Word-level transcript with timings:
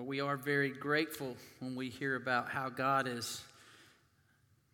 Well, 0.00 0.06
we 0.06 0.22
are 0.22 0.38
very 0.38 0.70
grateful 0.70 1.36
when 1.58 1.76
we 1.76 1.90
hear 1.90 2.16
about 2.16 2.48
how 2.48 2.70
God 2.70 3.06
is 3.06 3.42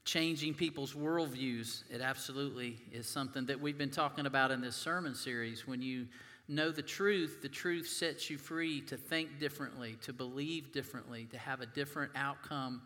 changing 0.04 0.54
people's 0.54 0.92
worldviews. 0.94 1.82
It 1.90 2.00
absolutely 2.00 2.76
is 2.92 3.08
something 3.08 3.44
that 3.46 3.60
we've 3.60 3.76
been 3.76 3.90
talking 3.90 4.26
about 4.26 4.52
in 4.52 4.60
this 4.60 4.76
sermon 4.76 5.16
series. 5.16 5.66
When 5.66 5.82
you 5.82 6.06
know 6.46 6.70
the 6.70 6.80
truth, 6.80 7.42
the 7.42 7.48
truth 7.48 7.88
sets 7.88 8.30
you 8.30 8.38
free 8.38 8.82
to 8.82 8.96
think 8.96 9.40
differently, 9.40 9.96
to 10.02 10.12
believe 10.12 10.70
differently, 10.70 11.24
to 11.32 11.38
have 11.38 11.60
a 11.60 11.66
different 11.66 12.12
outcome 12.14 12.82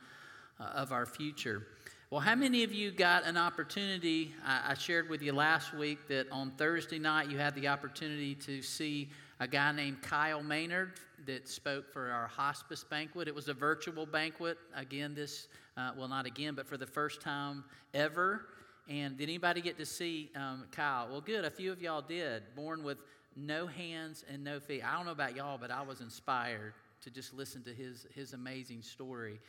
uh, 0.58 0.62
of 0.62 0.92
our 0.92 1.04
future. 1.04 1.66
Well, 2.08 2.22
how 2.22 2.36
many 2.36 2.64
of 2.64 2.72
you 2.72 2.90
got 2.90 3.26
an 3.26 3.36
opportunity? 3.36 4.34
I 4.46 4.72
shared 4.72 5.10
with 5.10 5.20
you 5.20 5.34
last 5.34 5.74
week 5.74 6.08
that 6.08 6.32
on 6.32 6.52
Thursday 6.52 6.98
night 6.98 7.28
you 7.28 7.36
had 7.36 7.54
the 7.54 7.68
opportunity 7.68 8.34
to 8.36 8.62
see 8.62 9.10
a 9.40 9.48
guy 9.48 9.72
named 9.72 10.02
Kyle 10.02 10.42
Maynard 10.42 10.92
that 11.26 11.48
spoke 11.48 11.90
for 11.90 12.10
our 12.10 12.26
hospice 12.26 12.84
banquet. 12.84 13.26
It 13.26 13.34
was 13.34 13.48
a 13.48 13.54
virtual 13.54 14.04
banquet, 14.04 14.58
again, 14.76 15.14
this, 15.14 15.48
uh, 15.78 15.92
well, 15.96 16.08
not 16.08 16.26
again, 16.26 16.54
but 16.54 16.66
for 16.66 16.76
the 16.76 16.86
first 16.86 17.22
time 17.22 17.64
ever. 17.94 18.46
And 18.86 19.16
did 19.16 19.24
anybody 19.24 19.62
get 19.62 19.78
to 19.78 19.86
see 19.86 20.30
um, 20.36 20.64
Kyle? 20.72 21.08
Well, 21.10 21.22
good. 21.22 21.46
A 21.46 21.50
few 21.50 21.72
of 21.72 21.80
y'all 21.80 22.02
did. 22.02 22.42
Born 22.54 22.82
with 22.82 22.98
no 23.34 23.66
hands 23.66 24.26
and 24.30 24.44
no 24.44 24.60
feet. 24.60 24.84
I 24.84 24.94
don't 24.94 25.06
know 25.06 25.12
about 25.12 25.34
y'all, 25.34 25.56
but 25.56 25.70
I 25.70 25.80
was 25.82 26.02
inspired 26.02 26.74
to 27.02 27.10
just 27.10 27.32
listen 27.32 27.62
to 27.62 27.72
his, 27.72 28.06
his 28.14 28.34
amazing 28.34 28.82
story. 28.82 29.40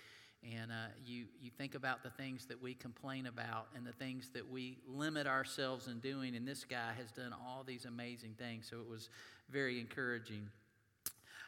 And 0.43 0.71
uh, 0.71 0.87
you, 1.05 1.25
you 1.39 1.51
think 1.51 1.75
about 1.75 2.01
the 2.01 2.09
things 2.09 2.45
that 2.47 2.59
we 2.59 2.73
complain 2.73 3.27
about 3.27 3.67
and 3.75 3.85
the 3.85 3.91
things 3.91 4.29
that 4.33 4.49
we 4.49 4.79
limit 4.87 5.27
ourselves 5.27 5.87
in 5.87 5.99
doing. 5.99 6.35
And 6.35 6.47
this 6.47 6.63
guy 6.63 6.93
has 6.97 7.11
done 7.11 7.33
all 7.45 7.63
these 7.63 7.85
amazing 7.85 8.33
things. 8.39 8.67
So 8.69 8.79
it 8.79 8.89
was 8.89 9.09
very 9.49 9.79
encouraging. 9.79 10.47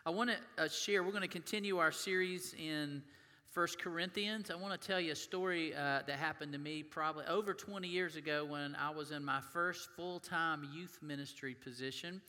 I 0.05 0.11
want 0.11 0.29
to 0.29 0.63
uh, 0.63 0.67
share, 0.67 1.01
we're 1.01 1.11
going 1.11 1.23
to 1.23 1.27
continue 1.27 1.79
our 1.79 1.91
series 1.91 2.53
in 2.53 3.01
First 3.49 3.79
Corinthians. 3.79 4.51
I 4.51 4.55
want 4.55 4.79
to 4.79 4.87
tell 4.87 4.99
you 4.99 5.11
a 5.11 5.15
story 5.15 5.73
uh, 5.73 6.01
that 6.05 6.19
happened 6.19 6.51
to 6.53 6.59
me 6.59 6.83
probably 6.83 7.25
over 7.25 7.53
20 7.53 7.87
years 7.87 8.15
ago 8.15 8.45
when 8.45 8.75
I 8.75 8.89
was 8.89 9.11
in 9.11 9.23
my 9.23 9.41
first 9.53 9.89
full 9.95 10.19
time 10.19 10.67
youth 10.73 10.99
ministry 11.01 11.55
position. 11.55 12.21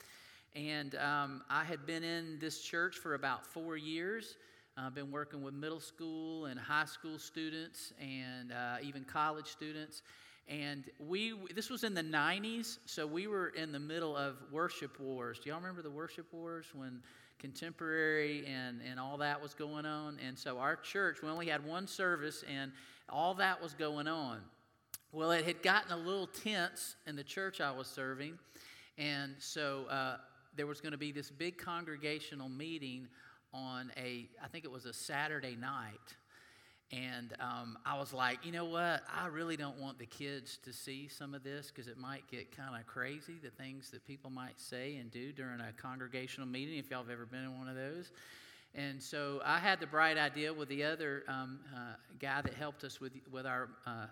And 0.55 0.95
um, 0.95 1.43
I 1.51 1.65
had 1.65 1.85
been 1.85 2.05
in 2.05 2.39
this 2.39 2.61
church 2.61 2.97
for 2.97 3.15
about 3.15 3.45
four 3.45 3.77
years. 3.77 4.37
I've 4.77 4.95
been 4.95 5.13
working 5.13 5.41
with 5.41 5.55
middle 5.55 5.79
school 5.79 6.47
and 6.47 6.59
high 6.59 6.87
school 6.87 7.17
students 7.17 7.93
and 8.01 8.51
uh, 8.51 8.77
even 8.83 9.05
college 9.05 9.47
students. 9.47 10.03
And 10.49 10.91
we, 10.99 11.35
this 11.55 11.71
was 11.71 11.85
in 11.85 11.95
the 11.95 12.03
90s, 12.03 12.79
so 12.85 13.07
we 13.07 13.29
were 13.29 13.51
in 13.51 13.71
the 13.71 13.79
middle 13.79 14.17
of 14.17 14.35
worship 14.51 14.99
wars. 14.99 15.39
Do 15.39 15.49
y'all 15.49 15.61
remember 15.61 15.81
the 15.81 15.93
worship 15.93 16.27
wars 16.33 16.67
when 16.75 17.01
contemporary 17.39 18.45
and, 18.47 18.81
and 18.83 18.99
all 18.99 19.17
that 19.19 19.41
was 19.41 19.55
going 19.55 19.87
on? 19.87 20.19
And 20.27 20.37
so 20.37 20.59
our 20.59 20.75
church, 20.75 21.23
we 21.23 21.29
only 21.29 21.47
had 21.47 21.65
one 21.65 21.87
service, 21.87 22.43
and 22.53 22.73
all 23.09 23.33
that 23.35 23.63
was 23.63 23.75
going 23.75 24.09
on. 24.09 24.41
Well, 25.13 25.31
it 25.31 25.45
had 25.45 25.63
gotten 25.63 25.93
a 25.93 25.97
little 25.97 26.27
tense 26.27 26.97
in 27.07 27.15
the 27.15 27.23
church 27.23 27.61
I 27.61 27.71
was 27.71 27.87
serving, 27.87 28.41
and 28.99 29.37
so 29.39 29.85
uh, 29.89 30.17
there 30.57 30.67
was 30.67 30.81
going 30.81 30.93
to 30.93 30.99
be 30.99 31.13
this 31.13 31.31
big 31.31 31.59
congregational 31.59 32.49
meeting 32.49 33.07
on 33.55 33.93
a, 33.97 34.29
I 34.43 34.49
think 34.49 34.65
it 34.65 34.71
was 34.71 34.85
a 34.85 34.93
Saturday 34.93 35.57
night. 35.57 36.15
And 36.93 37.33
um, 37.41 37.79
I 37.87 37.99
was 37.99 38.13
like, 38.13 38.45
you 38.45 38.53
know 38.53 38.67
what? 38.67 39.03
I 39.13 39.27
really 39.29 39.57
don't 39.57 39.79
want 39.79 39.99
the 39.99 40.07
kids 40.07 40.59
to 40.65 40.73
see 40.73 41.09
some 41.09 41.35
of 41.35 41.43
this 41.43 41.69
because 41.69 41.89
it 41.89 41.97
might 41.97 42.29
get 42.31 42.55
kind 42.55 42.79
of 42.79 42.87
crazy, 42.87 43.35
the 43.43 43.51
things 43.51 43.91
that 43.91 44.07
people 44.07 44.31
might 44.31 44.61
say 44.61 44.97
and 44.97 45.11
do 45.11 45.33
during 45.33 45.61
a 45.61 45.73
congregational 45.81 46.47
meeting, 46.47 46.79
if 46.79 46.91
y'all 46.91 47.01
have 47.01 47.11
ever 47.11 47.27
been 47.27 47.45
in 47.45 47.59
one 47.59 47.69
of 47.69 47.75
those. 47.75 48.13
And 48.75 49.03
so 49.03 49.41
I 49.45 49.59
had 49.59 49.81
the 49.81 49.87
bright 49.87 50.19
idea 50.19 50.53
with 50.53 50.69
the 50.69 50.85
other 50.85 51.23
um, 51.29 51.61
uh, 51.75 51.95
guy 52.19 52.43
that 52.43 52.55
helped 52.55 52.85
us 52.85 53.01
with, 53.01 53.13
with 53.33 53.47
our 53.47 53.69
uh, 53.87 54.07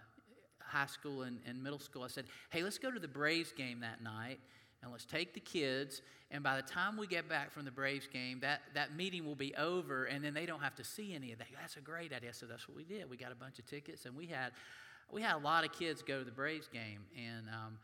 high 0.60 0.86
school 0.86 1.22
and, 1.22 1.38
and 1.46 1.62
middle 1.62 1.80
school. 1.80 2.02
I 2.02 2.08
said, 2.08 2.24
hey, 2.50 2.62
let's 2.62 2.78
go 2.78 2.90
to 2.90 3.00
the 3.00 3.08
Braves 3.08 3.52
game 3.52 3.80
that 3.80 4.02
night 4.02 4.38
and 4.82 4.90
let's 4.90 5.04
take 5.04 5.34
the 5.34 5.40
kids. 5.40 6.02
And 6.30 6.42
by 6.42 6.56
the 6.56 6.62
time 6.62 6.96
we 6.96 7.06
get 7.06 7.28
back 7.28 7.52
from 7.52 7.64
the 7.64 7.70
Braves 7.70 8.06
game, 8.06 8.40
that, 8.40 8.62
that 8.74 8.96
meeting 8.96 9.24
will 9.24 9.34
be 9.34 9.54
over, 9.56 10.06
and 10.06 10.24
then 10.24 10.34
they 10.34 10.46
don't 10.46 10.62
have 10.62 10.74
to 10.76 10.84
see 10.84 11.14
any 11.14 11.32
of 11.32 11.38
that. 11.38 11.48
That's 11.60 11.76
a 11.76 11.80
great 11.80 12.12
idea. 12.12 12.32
So 12.32 12.46
that's 12.46 12.68
what 12.68 12.76
we 12.76 12.84
did. 12.84 13.08
We 13.08 13.16
got 13.16 13.32
a 13.32 13.36
bunch 13.36 13.58
of 13.58 13.66
tickets, 13.66 14.06
and 14.06 14.16
we 14.16 14.26
had 14.26 14.52
we 15.12 15.20
had 15.20 15.34
a 15.34 15.38
lot 15.38 15.64
of 15.64 15.72
kids 15.72 16.02
go 16.02 16.18
to 16.20 16.24
the 16.24 16.32
Braves 16.32 16.68
game. 16.68 17.00
And 17.16 17.46
um, 17.48 17.78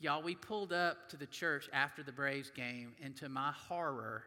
y'all, 0.00 0.22
we 0.22 0.34
pulled 0.34 0.72
up 0.72 1.08
to 1.10 1.16
the 1.16 1.26
church 1.26 1.68
after 1.72 2.02
the 2.02 2.12
Braves 2.12 2.50
game, 2.50 2.92
and 3.02 3.14
to 3.16 3.28
my 3.28 3.52
horror, 3.52 4.24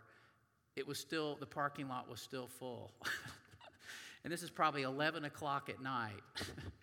it 0.75 0.87
was 0.87 0.99
still 0.99 1.35
the 1.39 1.47
parking 1.47 1.87
lot 1.87 2.07
was 2.07 2.21
still 2.21 2.47
full. 2.47 2.91
and 4.23 4.31
this 4.31 4.43
is 4.43 4.51
probably 4.51 4.83
11 4.83 5.25
o'clock 5.25 5.69
at 5.69 5.81
night. 5.81 6.21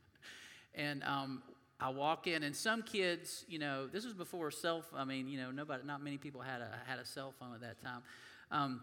and 0.74 1.04
um, 1.04 1.42
I 1.80 1.88
walk 1.90 2.26
in, 2.26 2.42
and 2.44 2.54
some 2.54 2.82
kids, 2.82 3.44
you 3.48 3.58
know, 3.58 3.86
this 3.86 4.04
was 4.04 4.14
before 4.14 4.50
cell. 4.50 4.84
I 4.94 5.04
mean, 5.04 5.28
you 5.28 5.38
know, 5.38 5.50
nobody, 5.50 5.82
not 5.84 6.02
many 6.02 6.18
people 6.18 6.40
had 6.40 6.60
a 6.60 6.70
had 6.86 6.98
a 6.98 7.04
cell 7.04 7.34
phone 7.38 7.54
at 7.54 7.60
that 7.62 7.82
time. 7.82 8.02
Um, 8.50 8.80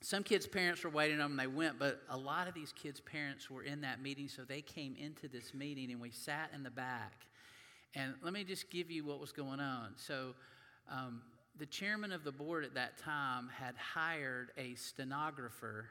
some 0.00 0.22
kids' 0.22 0.46
parents 0.46 0.82
were 0.82 0.90
waiting 0.90 1.20
on 1.20 1.30
them, 1.30 1.36
they 1.36 1.46
went, 1.46 1.78
but 1.78 2.02
a 2.08 2.16
lot 2.16 2.48
of 2.48 2.54
these 2.54 2.72
kids' 2.72 3.00
parents 3.00 3.50
were 3.50 3.62
in 3.62 3.82
that 3.82 4.02
meeting, 4.02 4.28
so 4.28 4.42
they 4.42 4.60
came 4.60 4.96
into 4.98 5.28
this 5.28 5.54
meeting, 5.54 5.90
and 5.90 6.00
we 6.00 6.10
sat 6.10 6.50
in 6.54 6.62
the 6.62 6.70
back. 6.70 7.26
And 7.94 8.14
let 8.22 8.32
me 8.32 8.44
just 8.44 8.70
give 8.70 8.90
you 8.90 9.04
what 9.04 9.20
was 9.20 9.32
going 9.32 9.60
on. 9.60 9.92
So, 9.96 10.34
um, 10.90 11.22
the 11.58 11.66
chairman 11.66 12.12
of 12.12 12.24
the 12.24 12.32
board 12.32 12.64
at 12.64 12.74
that 12.74 12.98
time 12.98 13.48
had 13.56 13.76
hired 13.76 14.50
a 14.58 14.74
stenographer 14.74 15.86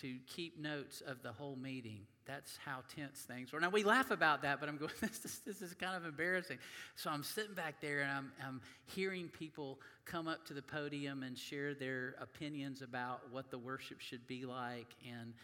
to 0.00 0.16
keep 0.26 0.58
notes 0.58 1.02
of 1.06 1.22
the 1.22 1.32
whole 1.32 1.56
meeting. 1.56 2.00
That's 2.24 2.56
how 2.64 2.80
tense 2.94 3.20
things 3.20 3.52
were. 3.52 3.60
Now, 3.60 3.70
we 3.70 3.82
laugh 3.82 4.10
about 4.10 4.42
that, 4.42 4.60
but 4.60 4.68
I'm 4.68 4.76
going, 4.76 4.92
this 5.00 5.24
is, 5.24 5.40
this 5.44 5.60
is 5.60 5.74
kind 5.74 5.96
of 5.96 6.04
embarrassing. 6.04 6.58
So 6.96 7.10
I'm 7.10 7.24
sitting 7.24 7.54
back 7.54 7.80
there 7.80 8.00
and 8.00 8.10
I'm, 8.10 8.32
I'm 8.44 8.60
hearing 8.84 9.28
people 9.28 9.80
come 10.04 10.28
up 10.28 10.46
to 10.46 10.54
the 10.54 10.62
podium 10.62 11.22
and 11.22 11.36
share 11.36 11.74
their 11.74 12.14
opinions 12.20 12.82
about 12.82 13.20
what 13.30 13.50
the 13.50 13.58
worship 13.58 14.00
should 14.00 14.26
be 14.26 14.44
like. 14.44 14.94
And 15.06 15.34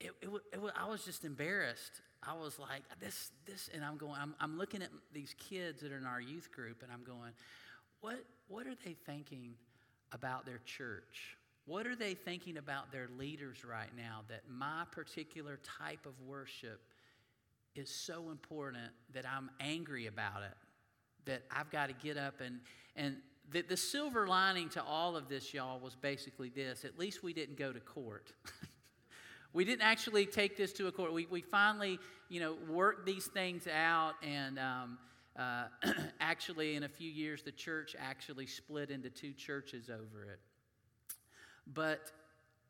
it, 0.00 0.12
it, 0.22 0.28
it, 0.52 0.60
I 0.76 0.88
was 0.88 1.04
just 1.04 1.24
embarrassed. 1.24 2.02
I 2.22 2.34
was 2.34 2.58
like, 2.58 2.82
this, 3.00 3.30
this, 3.46 3.70
and 3.72 3.84
I'm 3.84 3.96
going, 3.96 4.20
I'm, 4.20 4.34
I'm 4.40 4.58
looking 4.58 4.82
at 4.82 4.90
these 5.12 5.34
kids 5.38 5.80
that 5.82 5.92
are 5.92 5.98
in 5.98 6.06
our 6.06 6.20
youth 6.20 6.50
group 6.52 6.82
and 6.82 6.92
I'm 6.92 7.04
going, 7.04 7.32
what, 8.00 8.22
what 8.48 8.66
are 8.66 8.74
they 8.84 8.96
thinking 9.06 9.54
about 10.12 10.46
their 10.46 10.60
church? 10.64 11.37
What 11.68 11.86
are 11.86 11.94
they 11.94 12.14
thinking 12.14 12.56
about 12.56 12.92
their 12.92 13.08
leaders 13.18 13.62
right 13.62 13.94
now 13.94 14.22
that 14.30 14.40
my 14.50 14.84
particular 14.90 15.60
type 15.78 16.06
of 16.06 16.18
worship 16.26 16.80
is 17.74 17.90
so 17.90 18.30
important 18.30 18.88
that 19.12 19.26
I'm 19.26 19.50
angry 19.60 20.06
about 20.06 20.42
it? 20.44 20.56
That 21.26 21.42
I've 21.54 21.70
got 21.70 21.88
to 21.88 21.92
get 21.92 22.16
up 22.16 22.40
and, 22.40 22.60
and 22.96 23.16
the, 23.50 23.60
the 23.60 23.76
silver 23.76 24.26
lining 24.26 24.70
to 24.70 24.82
all 24.82 25.14
of 25.14 25.28
this, 25.28 25.52
y'all, 25.52 25.78
was 25.78 25.94
basically 25.94 26.48
this 26.48 26.86
at 26.86 26.98
least 26.98 27.22
we 27.22 27.34
didn't 27.34 27.58
go 27.58 27.70
to 27.70 27.80
court. 27.80 28.32
we 29.52 29.66
didn't 29.66 29.82
actually 29.82 30.24
take 30.24 30.56
this 30.56 30.72
to 30.72 30.86
a 30.86 30.92
court. 30.92 31.12
We, 31.12 31.26
we 31.26 31.42
finally, 31.42 31.98
you 32.30 32.40
know, 32.40 32.56
worked 32.66 33.04
these 33.04 33.26
things 33.26 33.68
out 33.68 34.14
and. 34.22 34.58
Um, 34.58 34.98
uh, 35.38 35.66
actually, 36.20 36.74
in 36.74 36.82
a 36.82 36.88
few 36.88 37.08
years, 37.08 37.44
the 37.44 37.52
church 37.52 37.94
actually 37.96 38.44
split 38.44 38.90
into 38.90 39.08
two 39.08 39.32
churches 39.32 39.88
over 39.88 40.24
it. 40.24 40.40
But 41.72 42.12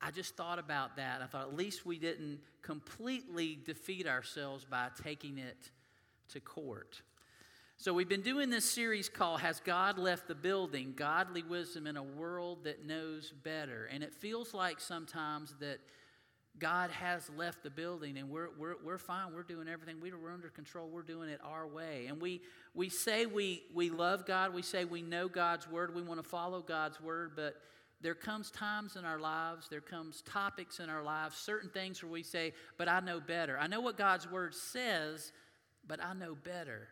I 0.00 0.10
just 0.10 0.36
thought 0.36 0.58
about 0.58 0.96
that. 0.96 1.22
I 1.22 1.26
thought 1.26 1.48
at 1.48 1.56
least 1.56 1.86
we 1.86 1.98
didn't 1.98 2.40
completely 2.62 3.58
defeat 3.64 4.06
ourselves 4.06 4.64
by 4.64 4.88
taking 5.02 5.38
it 5.38 5.70
to 6.30 6.40
court. 6.40 7.02
So, 7.80 7.94
we've 7.94 8.08
been 8.08 8.22
doing 8.22 8.50
this 8.50 8.64
series 8.64 9.08
called 9.08 9.40
Has 9.40 9.60
God 9.60 9.98
Left 9.98 10.26
the 10.26 10.34
Building? 10.34 10.94
Godly 10.96 11.44
Wisdom 11.44 11.86
in 11.86 11.96
a 11.96 12.02
World 12.02 12.64
That 12.64 12.84
Knows 12.84 13.32
Better. 13.44 13.88
And 13.92 14.02
it 14.02 14.12
feels 14.12 14.52
like 14.52 14.80
sometimes 14.80 15.54
that 15.60 15.78
God 16.58 16.90
has 16.90 17.30
left 17.36 17.62
the 17.62 17.70
building 17.70 18.18
and 18.18 18.30
we're, 18.30 18.48
we're, 18.58 18.74
we're 18.84 18.98
fine. 18.98 19.32
We're 19.32 19.42
doing 19.42 19.68
everything. 19.68 19.96
We're 20.00 20.32
under 20.32 20.48
control. 20.48 20.88
We're 20.88 21.02
doing 21.02 21.28
it 21.28 21.40
our 21.44 21.66
way. 21.66 22.06
And 22.08 22.20
we, 22.20 22.42
we 22.74 22.88
say 22.88 23.26
we, 23.26 23.62
we 23.72 23.90
love 23.90 24.26
God. 24.26 24.54
We 24.54 24.62
say 24.62 24.84
we 24.84 25.02
know 25.02 25.28
God's 25.28 25.68
word. 25.70 25.94
We 25.94 26.02
want 26.02 26.22
to 26.22 26.28
follow 26.28 26.60
God's 26.60 27.00
word. 27.00 27.32
But 27.36 27.56
there 28.00 28.14
comes 28.14 28.50
times 28.50 28.96
in 28.96 29.04
our 29.04 29.18
lives, 29.18 29.68
there 29.68 29.80
comes 29.80 30.22
topics 30.22 30.78
in 30.78 30.88
our 30.88 31.02
lives, 31.02 31.36
certain 31.36 31.68
things 31.70 32.02
where 32.02 32.12
we 32.12 32.22
say, 32.22 32.52
but 32.76 32.88
I 32.88 33.00
know 33.00 33.20
better. 33.20 33.58
I 33.58 33.66
know 33.66 33.80
what 33.80 33.98
God's 33.98 34.30
word 34.30 34.54
says, 34.54 35.32
but 35.86 36.02
I 36.02 36.14
know 36.14 36.36
better. 36.36 36.88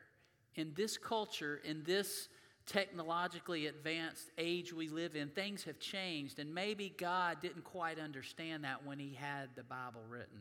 In 0.57 0.73
this 0.75 0.99
culture, 0.99 1.61
in 1.65 1.85
this 1.85 2.29
technologically 2.67 3.67
advanced 3.67 4.31
age 4.37 4.73
we 4.73 4.89
live 4.89 5.15
in, 5.15 5.29
things 5.29 5.63
have 5.65 5.79
changed, 5.79 6.41
and 6.41 6.53
maybe 6.53 6.93
God 6.99 7.41
didn't 7.41 7.63
quite 7.63 8.01
understand 8.01 8.65
that 8.65 8.85
when 8.85 8.99
He 8.99 9.15
had 9.15 9.51
the 9.55 9.63
Bible 9.63 10.03
written. 10.09 10.41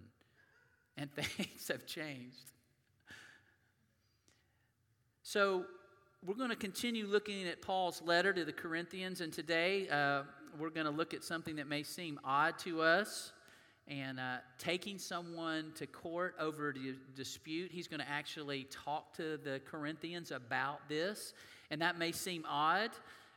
And 0.97 1.11
things 1.15 1.67
have 1.67 1.85
changed. 1.85 2.51
So, 5.21 5.65
we're 6.25 6.33
going 6.33 6.49
to 6.49 6.55
continue 6.55 7.05
looking 7.05 7.47
at 7.47 7.61
Paul's 7.61 8.01
letter 8.01 8.33
to 8.33 8.43
the 8.43 8.51
Corinthians, 8.51 9.21
and 9.21 9.31
today 9.31 9.87
uh, 9.89 10.23
we're 10.57 10.71
going 10.71 10.87
to 10.87 10.91
look 10.91 11.13
at 11.13 11.23
something 11.23 11.55
that 11.57 11.67
may 11.67 11.83
seem 11.83 12.19
odd 12.23 12.57
to 12.59 12.81
us. 12.81 13.31
And 13.87 14.19
uh, 14.19 14.37
taking 14.57 14.97
someone 14.97 15.71
to 15.75 15.85
court 15.85 16.33
over 16.39 16.69
a 16.69 17.15
dispute, 17.15 17.69
he's 17.71 17.87
going 17.87 17.99
to 17.99 18.09
actually 18.09 18.65
talk 18.71 19.13
to 19.17 19.37
the 19.37 19.61
Corinthians 19.65 20.31
about 20.31 20.89
this. 20.89 21.33
And 21.69 21.79
that 21.81 21.99
may 21.99 22.11
seem 22.11 22.43
odd. 22.49 22.89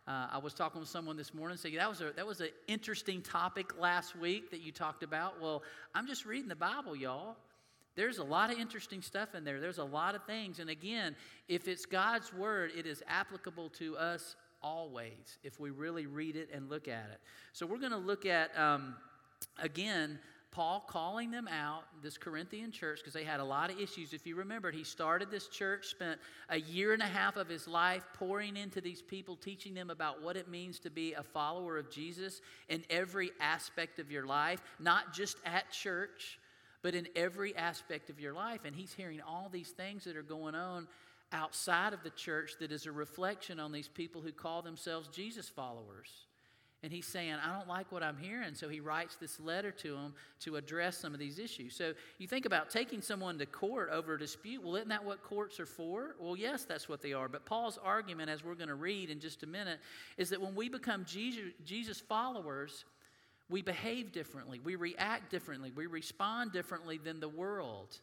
Uh, 0.06 0.28
I 0.32 0.38
was 0.38 0.54
talking 0.54 0.80
with 0.80 0.88
someone 0.88 1.18
this 1.18 1.34
morning 1.34 1.58
saying 1.58 1.74
that 1.74 1.90
was 1.90 2.00
a, 2.00 2.12
that 2.16 2.26
was 2.26 2.40
an 2.40 2.48
interesting 2.68 3.20
topic 3.20 3.78
last 3.78 4.16
week 4.16 4.50
that 4.50 4.62
you 4.62 4.72
talked 4.72 5.02
about. 5.02 5.42
Well, 5.42 5.62
I'm 5.94 6.06
just 6.06 6.24
reading 6.24 6.48
the 6.48 6.56
Bible, 6.56 6.96
y'all. 6.96 7.36
There's 7.98 8.18
a 8.18 8.24
lot 8.24 8.52
of 8.52 8.60
interesting 8.60 9.02
stuff 9.02 9.34
in 9.34 9.42
there. 9.42 9.58
There's 9.58 9.78
a 9.78 9.84
lot 9.84 10.14
of 10.14 10.22
things. 10.22 10.60
And 10.60 10.70
again, 10.70 11.16
if 11.48 11.66
it's 11.66 11.84
God's 11.84 12.32
word, 12.32 12.70
it 12.78 12.86
is 12.86 13.02
applicable 13.08 13.70
to 13.70 13.96
us 13.96 14.36
always 14.62 15.38
if 15.42 15.58
we 15.58 15.70
really 15.70 16.06
read 16.06 16.36
it 16.36 16.48
and 16.54 16.70
look 16.70 16.86
at 16.86 17.06
it. 17.10 17.18
So 17.52 17.66
we're 17.66 17.80
going 17.80 17.90
to 17.90 17.98
look 17.98 18.24
at, 18.24 18.56
um, 18.56 18.94
again, 19.60 20.20
Paul 20.52 20.84
calling 20.86 21.32
them 21.32 21.48
out, 21.48 21.82
this 22.00 22.16
Corinthian 22.16 22.70
church, 22.70 23.00
because 23.00 23.14
they 23.14 23.24
had 23.24 23.40
a 23.40 23.44
lot 23.44 23.68
of 23.68 23.80
issues. 23.80 24.12
If 24.12 24.28
you 24.28 24.36
remember, 24.36 24.70
he 24.70 24.84
started 24.84 25.28
this 25.28 25.48
church, 25.48 25.88
spent 25.88 26.20
a 26.50 26.60
year 26.60 26.92
and 26.92 27.02
a 27.02 27.06
half 27.06 27.36
of 27.36 27.48
his 27.48 27.66
life 27.66 28.04
pouring 28.14 28.56
into 28.56 28.80
these 28.80 29.02
people, 29.02 29.34
teaching 29.34 29.74
them 29.74 29.90
about 29.90 30.22
what 30.22 30.36
it 30.36 30.46
means 30.46 30.78
to 30.80 30.90
be 30.90 31.14
a 31.14 31.24
follower 31.24 31.78
of 31.78 31.90
Jesus 31.90 32.42
in 32.68 32.84
every 32.90 33.32
aspect 33.40 33.98
of 33.98 34.12
your 34.12 34.24
life, 34.24 34.62
not 34.78 35.12
just 35.12 35.38
at 35.44 35.72
church, 35.72 36.38
but 36.82 36.94
in 36.94 37.08
every 37.16 37.56
aspect 37.56 38.10
of 38.10 38.20
your 38.20 38.32
life. 38.32 38.60
And 38.64 38.74
he's 38.74 38.92
hearing 38.92 39.20
all 39.20 39.48
these 39.50 39.70
things 39.70 40.04
that 40.04 40.16
are 40.16 40.22
going 40.22 40.54
on 40.54 40.86
outside 41.32 41.92
of 41.92 42.02
the 42.02 42.10
church 42.10 42.52
that 42.60 42.72
is 42.72 42.86
a 42.86 42.92
reflection 42.92 43.60
on 43.60 43.72
these 43.72 43.88
people 43.88 44.22
who 44.22 44.32
call 44.32 44.62
themselves 44.62 45.08
Jesus 45.08 45.48
followers. 45.48 46.08
And 46.84 46.92
he's 46.92 47.06
saying, 47.06 47.34
I 47.44 47.58
don't 47.58 47.66
like 47.66 47.90
what 47.90 48.04
I'm 48.04 48.16
hearing. 48.16 48.54
So 48.54 48.68
he 48.68 48.78
writes 48.78 49.16
this 49.16 49.40
letter 49.40 49.72
to 49.72 49.94
them 49.94 50.14
to 50.40 50.54
address 50.54 50.96
some 50.96 51.12
of 51.12 51.18
these 51.18 51.40
issues. 51.40 51.74
So 51.74 51.92
you 52.18 52.28
think 52.28 52.46
about 52.46 52.70
taking 52.70 53.02
someone 53.02 53.36
to 53.40 53.46
court 53.46 53.90
over 53.90 54.14
a 54.14 54.18
dispute. 54.18 54.62
Well, 54.62 54.76
isn't 54.76 54.88
that 54.88 55.04
what 55.04 55.24
courts 55.24 55.58
are 55.58 55.66
for? 55.66 56.14
Well, 56.20 56.36
yes, 56.36 56.64
that's 56.64 56.88
what 56.88 57.02
they 57.02 57.12
are. 57.12 57.28
But 57.28 57.44
Paul's 57.44 57.80
argument, 57.82 58.30
as 58.30 58.44
we're 58.44 58.54
going 58.54 58.68
to 58.68 58.76
read 58.76 59.10
in 59.10 59.18
just 59.18 59.42
a 59.42 59.46
minute, 59.46 59.80
is 60.18 60.30
that 60.30 60.40
when 60.40 60.54
we 60.54 60.68
become 60.68 61.04
Jesus, 61.04 61.98
followers, 61.98 62.84
we 63.50 63.62
behave 63.62 64.12
differently, 64.12 64.60
we 64.62 64.76
react 64.76 65.30
differently, 65.30 65.72
we 65.74 65.86
respond 65.86 66.52
differently 66.52 66.98
than 66.98 67.20
the 67.20 67.28
world. 67.28 67.98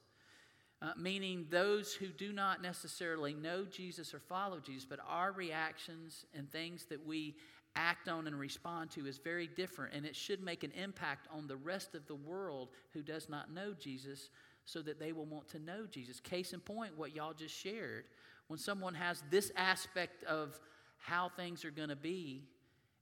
Uh, 0.82 0.92
meaning 0.98 1.46
those 1.50 1.94
who 1.94 2.08
do 2.08 2.34
not 2.34 2.62
necessarily 2.62 3.34
know 3.34 3.64
Jesus 3.64 4.14
or 4.14 4.20
follow 4.20 4.60
Jesus, 4.60 4.86
but 4.86 5.00
our 5.08 5.32
reactions 5.32 6.26
and 6.36 6.52
things 6.52 6.86
that 6.86 7.06
we 7.08 7.36
act 7.76 8.08
on 8.08 8.28
and 8.28 8.38
respond 8.38 8.92
to 8.92 9.06
is 9.06 9.18
very 9.18 9.48
different, 9.48 9.94
and 9.94 10.06
it 10.06 10.16
should 10.16 10.44
make 10.44 10.64
an 10.64 10.72
impact 10.72 11.28
on 11.34 11.48
the 11.48 11.56
rest 11.56 11.96
of 11.96 12.06
the 12.08 12.16
world 12.16 12.70
who 12.94 13.02
does 13.02 13.30
not 13.30 13.52
know 13.52 13.74
Jesus 13.74 14.30
so 14.66 14.82
that 14.82 15.00
they 15.00 15.12
will 15.12 15.26
want 15.26 15.48
to 15.50 15.60
know 15.60 15.86
Jesus. 15.90 16.20
Case 16.20 16.54
in 16.54 16.60
point, 16.60 16.98
what 16.98 17.16
y'all 17.16 17.34
just 17.34 17.56
shared. 17.56 18.06
When 18.48 18.60
someone 18.60 18.96
has 18.96 19.24
this 19.30 19.52
aspect 19.56 20.24
of 20.26 20.60
how 20.98 21.30
things 21.30 21.64
are 21.66 21.72
going 21.72 21.90
to 21.90 21.96
be, 21.96 22.44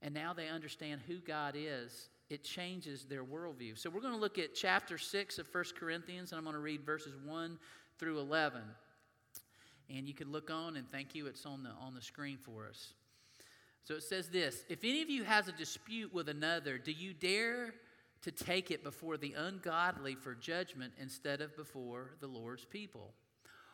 and 0.02 0.14
now 0.14 0.34
they 0.34 0.50
understand 0.50 1.02
who 1.08 1.18
God 1.18 1.56
is, 1.58 2.10
it 2.34 2.44
changes 2.44 3.06
their 3.06 3.24
worldview. 3.24 3.78
So 3.78 3.90
we're 3.90 4.02
going 4.02 4.14
to 4.14 4.20
look 4.20 4.40
at 4.40 4.56
chapter 4.56 4.98
6 4.98 5.38
of 5.38 5.48
1 5.54 5.64
Corinthians, 5.80 6.32
and 6.32 6.40
I'm 6.40 6.44
going 6.44 6.56
to 6.56 6.62
read 6.62 6.84
verses 6.84 7.14
1 7.24 7.60
through 8.00 8.20
11. 8.20 8.62
And 9.96 10.08
you 10.08 10.16
can 10.16 10.32
look 10.32 10.50
on, 10.50 10.76
and 10.76 10.90
thank 10.92 11.14
you, 11.14 11.28
it's 11.28 11.46
on 11.46 11.62
the, 11.62 11.70
on 11.80 11.94
the 11.94 12.02
screen 12.02 12.38
for 12.38 12.68
us. 12.68 12.94
So 13.84 13.94
it 13.94 14.04
says 14.04 14.30
this 14.30 14.66
If 14.68 14.84
any 14.84 15.02
of 15.02 15.10
you 15.10 15.24
has 15.24 15.48
a 15.48 15.52
dispute 15.52 16.14
with 16.14 16.28
another, 16.28 16.78
do 16.78 16.92
you 16.92 17.14
dare 17.14 17.76
to 18.24 18.32
take 18.32 18.72
it 18.72 18.84
before 18.84 19.18
the 19.18 19.34
ungodly 19.34 20.16
for 20.16 20.34
judgment 20.34 20.94
instead 21.00 21.40
of 21.40 21.56
before 21.56 22.16
the 22.20 22.28
Lord's 22.28 22.66
people? 22.66 23.14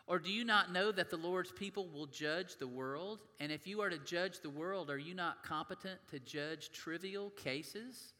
Or 0.06 0.18
do 0.18 0.32
you 0.32 0.44
not 0.44 0.74
know 0.74 0.92
that 0.92 1.12
the 1.12 1.18
Lord's 1.18 1.52
people 1.52 1.88
will 1.88 2.08
judge 2.08 2.58
the 2.58 2.68
world? 2.68 3.20
And 3.40 3.52
if 3.52 3.68
you 3.68 3.80
are 3.82 3.90
to 3.90 4.00
judge 4.00 4.42
the 4.42 4.50
world, 4.50 4.90
are 4.90 4.98
you 4.98 5.14
not 5.14 5.44
competent 5.44 6.00
to 6.10 6.20
judge 6.20 6.72
trivial 6.72 7.30
cases? 7.30 8.14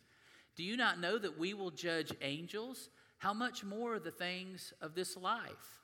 Do 0.60 0.66
you 0.66 0.76
not 0.76 1.00
know 1.00 1.18
that 1.18 1.40
we 1.40 1.54
will 1.54 1.72
judge 1.72 2.12
angels? 2.22 2.90
How 3.18 3.34
much 3.34 3.64
more 3.64 3.98
the 3.98 4.12
things 4.12 4.74
of 4.82 4.94
this 4.94 5.16
life? 5.16 5.80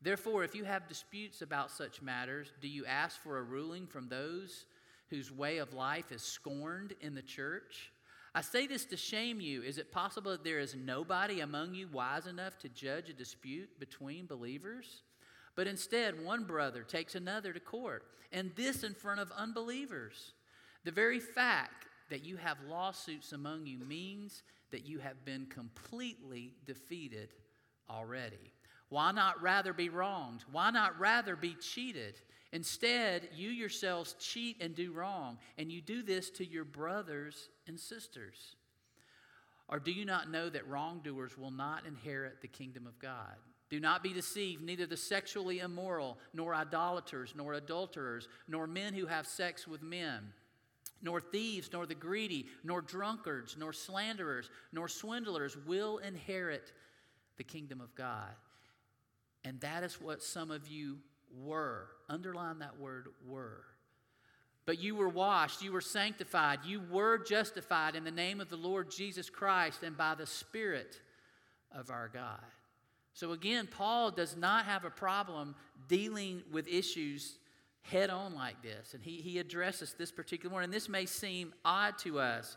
Therefore, 0.00 0.42
if 0.42 0.56
you 0.56 0.64
have 0.64 0.88
disputes 0.88 1.40
about 1.40 1.70
such 1.70 2.02
matters, 2.02 2.52
do 2.60 2.66
you 2.66 2.84
ask 2.84 3.22
for 3.22 3.38
a 3.38 3.44
ruling 3.44 3.86
from 3.86 4.08
those 4.08 4.66
whose 5.08 5.30
way 5.30 5.58
of 5.58 5.72
life 5.72 6.10
is 6.10 6.20
scorned 6.20 6.94
in 7.00 7.14
the 7.14 7.22
church? 7.22 7.92
I 8.34 8.40
say 8.40 8.66
this 8.66 8.84
to 8.86 8.96
shame 8.96 9.40
you. 9.40 9.62
Is 9.62 9.78
it 9.78 9.92
possible 9.92 10.32
that 10.32 10.42
there 10.42 10.58
is 10.58 10.74
nobody 10.74 11.38
among 11.38 11.74
you 11.74 11.86
wise 11.86 12.26
enough 12.26 12.58
to 12.58 12.68
judge 12.68 13.08
a 13.08 13.12
dispute 13.12 13.78
between 13.78 14.26
believers? 14.26 15.04
But 15.54 15.68
instead, 15.68 16.24
one 16.24 16.42
brother 16.42 16.82
takes 16.82 17.14
another 17.14 17.52
to 17.52 17.60
court, 17.60 18.02
and 18.32 18.50
this 18.56 18.82
in 18.82 18.94
front 18.94 19.20
of 19.20 19.30
unbelievers. 19.30 20.32
The 20.82 20.90
very 20.90 21.20
fact 21.20 21.86
that 22.12 22.26
you 22.26 22.36
have 22.36 22.58
lawsuits 22.68 23.32
among 23.32 23.64
you 23.64 23.78
means 23.78 24.42
that 24.70 24.84
you 24.84 24.98
have 24.98 25.24
been 25.24 25.46
completely 25.46 26.52
defeated 26.66 27.30
already. 27.88 28.52
Why 28.90 29.12
not 29.12 29.40
rather 29.40 29.72
be 29.72 29.88
wronged? 29.88 30.44
Why 30.52 30.70
not 30.70 31.00
rather 31.00 31.36
be 31.36 31.54
cheated? 31.54 32.20
Instead, 32.52 33.30
you 33.34 33.48
yourselves 33.48 34.14
cheat 34.18 34.60
and 34.60 34.74
do 34.74 34.92
wrong, 34.92 35.38
and 35.56 35.72
you 35.72 35.80
do 35.80 36.02
this 36.02 36.28
to 36.32 36.46
your 36.46 36.66
brothers 36.66 37.48
and 37.66 37.80
sisters. 37.80 38.56
Or 39.66 39.78
do 39.78 39.90
you 39.90 40.04
not 40.04 40.30
know 40.30 40.50
that 40.50 40.68
wrongdoers 40.68 41.38
will 41.38 41.50
not 41.50 41.86
inherit 41.86 42.42
the 42.42 42.48
kingdom 42.48 42.86
of 42.86 42.98
God? 42.98 43.36
Do 43.70 43.80
not 43.80 44.02
be 44.02 44.12
deceived, 44.12 44.62
neither 44.62 44.84
the 44.84 44.98
sexually 44.98 45.60
immoral, 45.60 46.18
nor 46.34 46.54
idolaters, 46.54 47.32
nor 47.34 47.54
adulterers, 47.54 48.28
nor 48.46 48.66
men 48.66 48.92
who 48.92 49.06
have 49.06 49.26
sex 49.26 49.66
with 49.66 49.80
men 49.80 50.34
nor 51.02 51.20
thieves, 51.20 51.70
nor 51.72 51.86
the 51.86 51.94
greedy, 51.94 52.46
nor 52.64 52.80
drunkards, 52.80 53.56
nor 53.58 53.72
slanderers, 53.72 54.48
nor 54.72 54.88
swindlers 54.88 55.56
will 55.66 55.98
inherit 55.98 56.72
the 57.36 57.44
kingdom 57.44 57.80
of 57.80 57.94
God. 57.94 58.30
And 59.44 59.60
that 59.60 59.82
is 59.82 60.00
what 60.00 60.22
some 60.22 60.50
of 60.50 60.68
you 60.68 60.98
were. 61.36 61.88
Underline 62.08 62.60
that 62.60 62.78
word 62.78 63.08
were. 63.26 63.64
But 64.64 64.78
you 64.78 64.94
were 64.94 65.08
washed, 65.08 65.62
you 65.62 65.72
were 65.72 65.80
sanctified, 65.80 66.60
you 66.64 66.80
were 66.88 67.18
justified 67.18 67.96
in 67.96 68.04
the 68.04 68.12
name 68.12 68.40
of 68.40 68.48
the 68.48 68.56
Lord 68.56 68.92
Jesus 68.92 69.28
Christ 69.28 69.82
and 69.82 69.96
by 69.96 70.14
the 70.14 70.26
Spirit 70.26 71.00
of 71.74 71.90
our 71.90 72.08
God. 72.08 72.40
So 73.12 73.32
again, 73.32 73.68
Paul 73.70 74.12
does 74.12 74.36
not 74.36 74.66
have 74.66 74.84
a 74.84 74.90
problem 74.90 75.56
dealing 75.88 76.42
with 76.52 76.68
issues 76.68 77.38
head 77.82 78.10
on 78.10 78.34
like 78.34 78.62
this. 78.62 78.94
And 78.94 79.02
he, 79.02 79.16
he 79.16 79.38
addresses 79.38 79.94
this 79.98 80.10
particular 80.10 80.52
one. 80.54 80.64
And 80.64 80.72
this 80.72 80.88
may 80.88 81.06
seem 81.06 81.52
odd 81.64 81.98
to 81.98 82.20
us, 82.20 82.56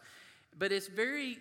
but 0.58 0.72
it's 0.72 0.88
very, 0.88 1.39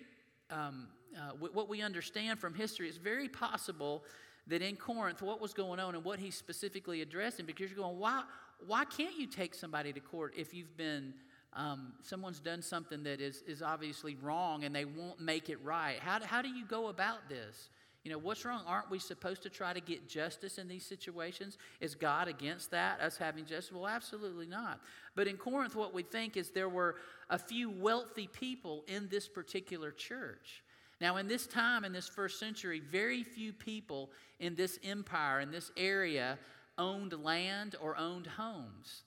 um, 0.50 0.88
uh, 1.16 1.32
what 1.38 1.68
we 1.68 1.82
understand 1.82 2.38
from 2.38 2.54
history, 2.54 2.88
it's 2.88 2.96
very 2.96 3.28
possible 3.28 4.02
that 4.46 4.62
in 4.62 4.76
Corinth, 4.76 5.22
what 5.22 5.40
was 5.40 5.54
going 5.54 5.80
on 5.80 5.94
and 5.94 6.04
what 6.04 6.18
he's 6.18 6.34
specifically 6.34 7.00
addressing, 7.00 7.46
because 7.46 7.70
you're 7.70 7.78
going, 7.78 7.98
why, 7.98 8.22
why 8.66 8.84
can't 8.84 9.18
you 9.18 9.26
take 9.26 9.54
somebody 9.54 9.92
to 9.92 10.00
court 10.00 10.34
if 10.36 10.52
you've 10.52 10.76
been, 10.76 11.14
um, 11.54 11.92
someone's 12.02 12.40
done 12.40 12.60
something 12.60 13.02
that 13.04 13.20
is, 13.20 13.42
is 13.46 13.62
obviously 13.62 14.16
wrong 14.16 14.64
and 14.64 14.74
they 14.74 14.84
won't 14.84 15.20
make 15.20 15.48
it 15.48 15.62
right? 15.62 15.98
How, 16.00 16.20
how 16.22 16.42
do 16.42 16.48
you 16.48 16.66
go 16.66 16.88
about 16.88 17.28
this? 17.28 17.70
You 18.04 18.12
know, 18.12 18.18
what's 18.18 18.44
wrong? 18.44 18.62
Aren't 18.66 18.90
we 18.90 18.99
supposed 18.99 19.42
to 19.44 19.50
try 19.50 19.73
to 19.73 19.80
get 19.80 20.06
justice 20.06 20.58
in 20.58 20.68
these 20.68 20.84
situations? 20.84 21.56
Is 21.80 21.94
God 21.94 22.28
against 22.28 22.70
that, 22.73 23.00
us 23.00 23.16
having 23.16 23.46
justice? 23.46 23.73
Well, 23.73 23.88
absolutely 23.88 24.46
not. 24.46 24.80
But 25.16 25.26
in 25.26 25.38
Corinth, 25.38 25.75
what 25.75 25.94
we 25.94 26.02
think 26.02 26.37
is 26.37 26.50
there 26.50 26.68
were 26.68 26.96
a 27.30 27.38
few 27.38 27.70
wealthy 27.70 28.26
people 28.26 28.84
in 28.88 29.08
this 29.08 29.26
particular 29.26 29.90
church. 29.90 30.62
Now, 31.00 31.16
in 31.16 31.26
this 31.26 31.46
time, 31.46 31.84
in 31.84 31.92
this 31.92 32.06
first 32.06 32.38
century, 32.38 32.80
very 32.80 33.23
few 33.23 33.54
people 33.54 34.11
in 34.38 34.54
this 34.54 34.78
empire, 34.84 35.40
in 35.40 35.50
this 35.50 35.73
area, 35.75 36.38
owned 36.76 37.14
land 37.25 37.75
or 37.80 37.96
owned 37.96 38.26
homes. 38.26 39.04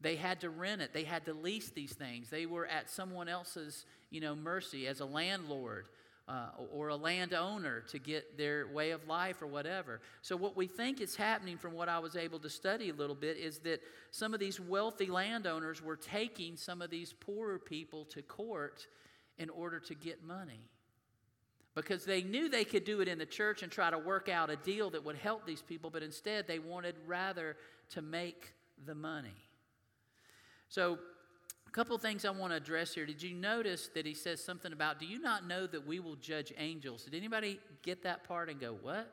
They 0.00 0.16
had 0.16 0.40
to 0.40 0.50
rent 0.50 0.80
it. 0.80 0.94
They 0.94 1.04
had 1.04 1.26
to 1.26 1.34
lease 1.34 1.70
these 1.70 1.92
things. 1.92 2.30
They 2.30 2.46
were 2.46 2.66
at 2.66 2.88
someone 2.88 3.28
else's, 3.28 3.84
you 4.10 4.20
know, 4.20 4.34
mercy 4.34 4.86
as 4.86 5.00
a 5.00 5.04
landlord 5.04 5.88
uh, 6.28 6.48
or 6.72 6.88
a 6.88 6.96
landowner 6.96 7.80
to 7.88 7.98
get 7.98 8.36
their 8.36 8.66
way 8.68 8.90
of 8.90 9.06
life 9.08 9.40
or 9.40 9.46
whatever. 9.46 10.00
So, 10.20 10.36
what 10.36 10.56
we 10.56 10.66
think 10.66 11.00
is 11.00 11.16
happening 11.16 11.56
from 11.56 11.72
what 11.72 11.88
I 11.88 11.98
was 11.98 12.16
able 12.16 12.38
to 12.40 12.50
study 12.50 12.90
a 12.90 12.94
little 12.94 13.16
bit 13.16 13.38
is 13.38 13.60
that 13.60 13.80
some 14.10 14.34
of 14.34 14.40
these 14.40 14.60
wealthy 14.60 15.06
landowners 15.06 15.82
were 15.82 15.96
taking 15.96 16.56
some 16.56 16.82
of 16.82 16.90
these 16.90 17.14
poorer 17.14 17.58
people 17.58 18.04
to 18.06 18.20
court 18.22 18.86
in 19.38 19.48
order 19.48 19.80
to 19.80 19.94
get 19.94 20.22
money. 20.22 20.60
Because 21.74 22.04
they 22.04 22.22
knew 22.22 22.48
they 22.48 22.64
could 22.64 22.84
do 22.84 23.00
it 23.00 23.08
in 23.08 23.18
the 23.18 23.26
church 23.26 23.62
and 23.62 23.72
try 23.72 23.88
to 23.88 23.98
work 23.98 24.28
out 24.28 24.50
a 24.50 24.56
deal 24.56 24.90
that 24.90 25.04
would 25.04 25.16
help 25.16 25.46
these 25.46 25.62
people, 25.62 25.90
but 25.90 26.02
instead 26.02 26.46
they 26.46 26.58
wanted 26.58 26.94
rather 27.06 27.56
to 27.90 28.02
make 28.02 28.52
the 28.84 28.94
money. 28.94 29.46
So, 30.68 30.98
a 31.68 31.70
couple 31.70 31.98
things 31.98 32.24
I 32.24 32.30
want 32.30 32.52
to 32.52 32.56
address 32.56 32.94
here. 32.94 33.04
Did 33.04 33.22
you 33.22 33.34
notice 33.34 33.90
that 33.94 34.06
he 34.06 34.14
says 34.14 34.42
something 34.42 34.72
about, 34.72 34.98
do 34.98 35.04
you 35.04 35.20
not 35.20 35.46
know 35.46 35.66
that 35.66 35.86
we 35.86 36.00
will 36.00 36.16
judge 36.16 36.50
angels? 36.56 37.04
Did 37.04 37.14
anybody 37.14 37.60
get 37.82 38.02
that 38.04 38.24
part 38.24 38.48
and 38.48 38.58
go, 38.58 38.76
what? 38.80 39.12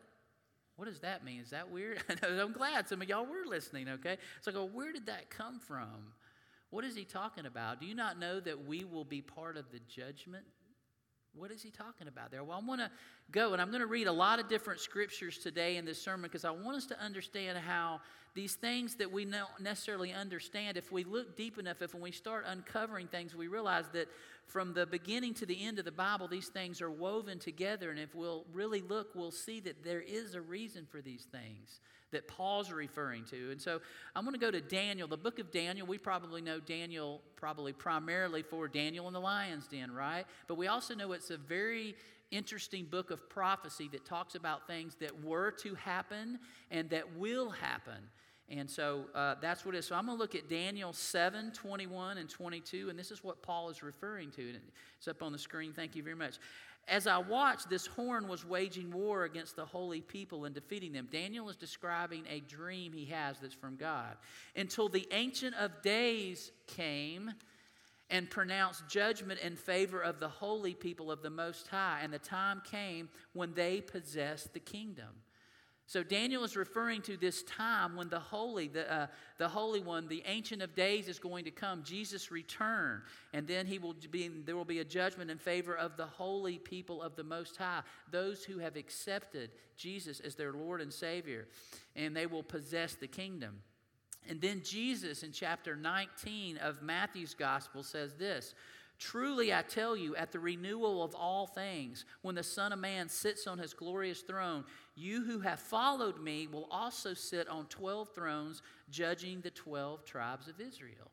What 0.77 0.85
does 0.85 0.99
that 1.01 1.25
mean? 1.25 1.41
Is 1.41 1.49
that 1.49 1.69
weird? 1.69 2.01
I'm 2.23 2.53
glad 2.53 2.87
some 2.87 3.01
of 3.01 3.09
y'all 3.09 3.25
were 3.25 3.45
listening, 3.45 3.89
okay? 3.89 4.17
So 4.39 4.51
I 4.51 4.53
go, 4.53 4.65
where 4.65 4.93
did 4.93 5.05
that 5.07 5.29
come 5.29 5.59
from? 5.59 6.13
What 6.69 6.85
is 6.85 6.95
he 6.95 7.03
talking 7.03 7.45
about? 7.45 7.81
Do 7.81 7.87
you 7.87 7.95
not 7.95 8.19
know 8.19 8.39
that 8.39 8.65
we 8.65 8.85
will 8.85 9.05
be 9.05 9.21
part 9.21 9.57
of 9.57 9.65
the 9.71 9.79
judgment? 9.79 10.45
What 11.37 11.51
is 11.51 11.61
he 11.61 11.69
talking 11.69 12.07
about 12.07 12.31
there? 12.31 12.43
Well, 12.43 12.57
I 12.61 12.65
want 12.65 12.79
to 12.79 12.89
go 13.31 13.51
and 13.51 13.61
I'm 13.61 13.69
going 13.69 13.81
to 13.81 13.87
read 13.87 14.07
a 14.07 14.11
lot 14.11 14.39
of 14.39 14.47
different 14.47 14.79
scriptures 14.79 15.37
today 15.37 15.75
in 15.75 15.83
this 15.83 16.01
sermon 16.01 16.23
because 16.23 16.45
I 16.45 16.51
want 16.51 16.77
us 16.77 16.85
to 16.87 16.99
understand 17.01 17.57
how 17.57 17.99
these 18.35 18.55
things 18.55 18.95
that 18.95 19.11
we 19.11 19.25
don't 19.25 19.47
necessarily 19.59 20.13
understand, 20.13 20.77
if 20.77 20.91
we 20.91 21.03
look 21.03 21.35
deep 21.35 21.57
enough, 21.57 21.81
if 21.81 21.93
when 21.93 22.03
we 22.03 22.11
start 22.11 22.45
uncovering 22.47 23.07
things, 23.07 23.35
we 23.35 23.47
realize 23.47 23.85
that 23.93 24.07
from 24.45 24.73
the 24.73 24.85
beginning 24.85 25.33
to 25.35 25.45
the 25.45 25.65
end 25.65 25.79
of 25.79 25.85
the 25.85 25.91
Bible, 25.91 26.27
these 26.27 26.47
things 26.47 26.81
are 26.81 26.91
woven 26.91 27.39
together. 27.39 27.91
And 27.91 27.99
if 27.99 28.15
we'll 28.15 28.45
really 28.53 28.81
look, 28.81 29.15
we'll 29.15 29.31
see 29.31 29.59
that 29.61 29.83
there 29.83 30.01
is 30.01 30.35
a 30.35 30.41
reason 30.41 30.85
for 30.85 31.01
these 31.01 31.27
things 31.31 31.79
that 32.15 32.27
Paul's 32.29 32.71
referring 32.71 33.25
to. 33.25 33.51
And 33.51 33.61
so 33.61 33.81
I'm 34.15 34.23
going 34.23 34.33
to 34.33 34.39
go 34.39 34.49
to 34.49 34.61
Daniel, 34.61 35.07
the 35.07 35.17
book 35.17 35.37
of 35.37 35.51
Daniel. 35.51 35.85
We 35.85 35.97
probably 35.97 36.41
know 36.41 36.61
Daniel 36.61 37.21
probably 37.35 37.73
primarily 37.73 38.41
for 38.41 38.69
Daniel 38.69 39.07
in 39.07 39.13
the 39.13 39.19
lion's 39.19 39.67
den, 39.67 39.91
right? 39.91 40.23
But 40.47 40.55
we 40.55 40.67
also 40.67 40.95
know 40.95 41.11
it's 41.11 41.29
a 41.29 41.37
very 41.37 41.95
interesting 42.31 42.85
book 42.85 43.11
of 43.11 43.29
prophecy 43.29 43.89
that 43.91 44.05
talks 44.05 44.35
about 44.35 44.65
things 44.65 44.95
that 45.01 45.23
were 45.23 45.51
to 45.51 45.75
happen 45.75 46.39
and 46.71 46.89
that 46.89 47.17
will 47.17 47.49
happen. 47.49 48.09
And 48.47 48.69
so 48.69 49.05
uh, 49.13 49.35
that's 49.41 49.65
what 49.65 49.75
it 49.75 49.79
is. 49.79 49.87
So 49.87 49.95
I'm 49.95 50.05
going 50.05 50.17
to 50.17 50.21
look 50.21 50.35
at 50.35 50.47
Daniel 50.47 50.93
7 50.93 51.51
21 51.51 52.17
and 52.17 52.29
22, 52.29 52.89
and 52.89 52.97
this 52.97 53.11
is 53.11 53.23
what 53.23 53.41
Paul 53.41 53.69
is 53.69 53.83
referring 53.83 54.31
to. 54.31 54.41
And 54.41 54.59
it's 54.97 55.07
up 55.07 55.21
on 55.21 55.31
the 55.31 55.39
screen. 55.39 55.73
Thank 55.73 55.95
you 55.95 56.03
very 56.03 56.15
much. 56.15 56.35
As 56.87 57.07
I 57.07 57.17
watched, 57.17 57.69
this 57.69 57.87
horn 57.87 58.27
was 58.27 58.45
waging 58.45 58.91
war 58.91 59.23
against 59.23 59.55
the 59.55 59.65
holy 59.65 60.01
people 60.01 60.45
and 60.45 60.53
defeating 60.53 60.91
them. 60.93 61.07
Daniel 61.11 61.49
is 61.49 61.55
describing 61.55 62.23
a 62.29 62.41
dream 62.41 62.93
he 62.93 63.05
has 63.05 63.39
that's 63.39 63.55
from 63.55 63.75
God. 63.75 64.17
Until 64.55 64.87
the 64.87 65.07
Ancient 65.11 65.55
of 65.55 65.81
Days 65.81 66.51
came 66.67 67.31
and 68.11 68.29
pronounced 68.29 68.87
judgment 68.87 69.39
in 69.39 69.55
favor 69.55 69.99
of 69.99 70.19
the 70.19 70.29
holy 70.29 70.75
people 70.75 71.11
of 71.11 71.23
the 71.23 71.29
Most 71.31 71.67
High, 71.67 72.01
and 72.03 72.13
the 72.13 72.19
time 72.19 72.61
came 72.63 73.09
when 73.33 73.53
they 73.55 73.81
possessed 73.81 74.53
the 74.53 74.59
kingdom. 74.59 75.09
So 75.87 76.01
Daniel 76.01 76.43
is 76.43 76.57
referring 76.57 77.03
to 77.03 77.15
this 77.15 77.43
time 77.43 77.95
when 77.95 78.09
the 78.09 78.19
holy, 78.19 78.67
the, 78.67 78.91
uh, 78.91 79.07
the 79.37 79.47
holy 79.47 79.81
one, 79.81 80.07
the 80.07 80.23
ancient 80.25 80.63
of 80.63 80.75
days 80.75 81.07
is 81.07 81.19
going 81.19 81.45
to 81.45 81.51
come, 81.51 81.83
Jesus 81.83 82.31
return, 82.31 83.03
and 83.33 83.47
then 83.47 83.67
he 83.67 83.77
will 83.77 83.95
be 84.09 84.27
there 84.27 84.55
will 84.55 84.65
be 84.65 84.79
a 84.79 84.85
judgment 84.85 85.29
in 85.29 85.37
favor 85.37 85.75
of 85.75 85.95
the 85.95 86.05
holy 86.05 86.57
people 86.57 87.03
of 87.03 87.15
the 87.15 87.23
most 87.23 87.55
high, 87.57 87.81
those 88.09 88.43
who 88.43 88.57
have 88.57 88.75
accepted 88.75 89.51
Jesus 89.77 90.19
as 90.21 90.33
their 90.33 90.53
Lord 90.53 90.81
and 90.81 90.91
Savior, 90.91 91.47
and 91.95 92.15
they 92.15 92.25
will 92.25 92.43
possess 92.43 92.95
the 92.95 93.07
kingdom. 93.07 93.61
And 94.27 94.41
then 94.41 94.61
Jesus 94.63 95.21
in 95.21 95.31
chapter 95.31 95.75
19 95.75 96.57
of 96.57 96.81
Matthew's 96.81 97.35
gospel 97.35 97.83
says 97.83 98.15
this, 98.15 98.55
Truly, 98.97 99.53
I 99.53 99.61
tell 99.61 99.97
you, 99.97 100.15
at 100.15 100.31
the 100.31 100.39
renewal 100.39 101.03
of 101.03 101.13
all 101.15 101.47
things, 101.47 102.05
when 102.21 102.35
the 102.35 102.43
Son 102.43 102.71
of 102.71 102.79
Man 102.79 103.09
sits 103.09 103.45
on 103.45 103.57
his 103.57 103.73
glorious 103.73 104.21
throne, 104.21 104.63
you 104.95 105.23
who 105.23 105.39
have 105.39 105.59
followed 105.59 106.21
me 106.21 106.47
will 106.47 106.67
also 106.71 107.13
sit 107.13 107.49
on 107.49 107.65
12 107.65 108.09
thrones, 108.15 108.61
judging 108.89 109.41
the 109.41 109.51
12 109.51 110.05
tribes 110.05 110.47
of 110.47 110.61
Israel. 110.61 111.11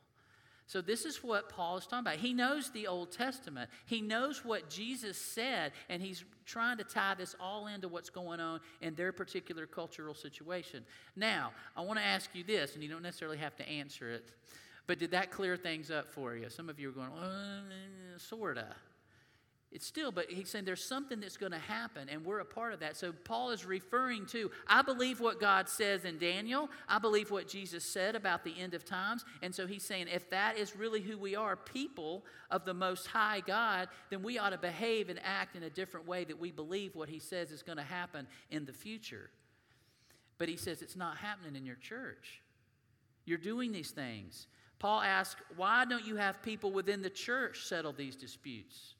So, 0.66 0.80
this 0.80 1.04
is 1.04 1.22
what 1.24 1.48
Paul 1.48 1.76
is 1.76 1.86
talking 1.86 2.06
about. 2.06 2.16
He 2.16 2.32
knows 2.32 2.70
the 2.70 2.86
Old 2.86 3.10
Testament, 3.10 3.68
he 3.84 4.00
knows 4.00 4.44
what 4.44 4.70
Jesus 4.70 5.18
said, 5.18 5.72
and 5.88 6.00
he's 6.00 6.24
trying 6.46 6.78
to 6.78 6.84
tie 6.84 7.14
this 7.14 7.34
all 7.40 7.66
into 7.66 7.88
what's 7.88 8.10
going 8.10 8.40
on 8.40 8.60
in 8.80 8.94
their 8.94 9.12
particular 9.12 9.66
cultural 9.66 10.14
situation. 10.14 10.84
Now, 11.16 11.50
I 11.76 11.82
want 11.82 11.98
to 11.98 12.04
ask 12.04 12.30
you 12.32 12.44
this, 12.44 12.74
and 12.74 12.82
you 12.82 12.88
don't 12.88 13.02
necessarily 13.02 13.38
have 13.38 13.56
to 13.56 13.68
answer 13.68 14.10
it, 14.12 14.30
but 14.86 14.98
did 14.98 15.12
that 15.12 15.30
clear 15.30 15.56
things 15.56 15.90
up 15.90 16.10
for 16.10 16.34
you? 16.34 16.48
Some 16.50 16.68
of 16.68 16.78
you 16.78 16.88
are 16.88 16.92
going, 16.92 17.12
uh, 17.12 18.18
sort 18.18 18.58
of. 18.58 18.74
It's 19.74 19.86
still, 19.86 20.12
but 20.12 20.30
he's 20.30 20.50
saying 20.50 20.66
there's 20.66 20.84
something 20.84 21.18
that's 21.18 21.38
going 21.38 21.52
to 21.52 21.58
happen, 21.58 22.10
and 22.10 22.26
we're 22.26 22.40
a 22.40 22.44
part 22.44 22.74
of 22.74 22.80
that. 22.80 22.94
So 22.94 23.10
Paul 23.24 23.50
is 23.50 23.64
referring 23.64 24.26
to, 24.26 24.50
I 24.66 24.82
believe 24.82 25.18
what 25.18 25.40
God 25.40 25.66
says 25.66 26.04
in 26.04 26.18
Daniel. 26.18 26.68
I 26.86 26.98
believe 26.98 27.30
what 27.30 27.48
Jesus 27.48 27.82
said 27.82 28.14
about 28.14 28.44
the 28.44 28.54
end 28.60 28.74
of 28.74 28.84
times. 28.84 29.24
And 29.40 29.54
so 29.54 29.66
he's 29.66 29.82
saying, 29.82 30.08
if 30.12 30.28
that 30.28 30.58
is 30.58 30.76
really 30.76 31.00
who 31.00 31.16
we 31.16 31.34
are, 31.34 31.56
people 31.56 32.26
of 32.50 32.66
the 32.66 32.74
Most 32.74 33.06
High 33.06 33.40
God, 33.46 33.88
then 34.10 34.22
we 34.22 34.38
ought 34.38 34.50
to 34.50 34.58
behave 34.58 35.08
and 35.08 35.18
act 35.24 35.56
in 35.56 35.62
a 35.62 35.70
different 35.70 36.06
way 36.06 36.24
that 36.24 36.38
we 36.38 36.50
believe 36.50 36.94
what 36.94 37.08
he 37.08 37.18
says 37.18 37.50
is 37.50 37.62
going 37.62 37.78
to 37.78 37.84
happen 37.84 38.26
in 38.50 38.66
the 38.66 38.74
future. 38.74 39.30
But 40.36 40.50
he 40.50 40.56
says 40.56 40.82
it's 40.82 40.96
not 40.96 41.16
happening 41.16 41.56
in 41.56 41.64
your 41.64 41.76
church. 41.76 42.42
You're 43.24 43.38
doing 43.38 43.72
these 43.72 43.90
things. 43.90 44.48
Paul 44.82 45.00
asks, 45.00 45.40
why 45.54 45.84
don't 45.84 46.04
you 46.04 46.16
have 46.16 46.42
people 46.42 46.72
within 46.72 47.02
the 47.02 47.08
church 47.08 47.66
settle 47.66 47.92
these 47.92 48.16
disputes? 48.16 48.94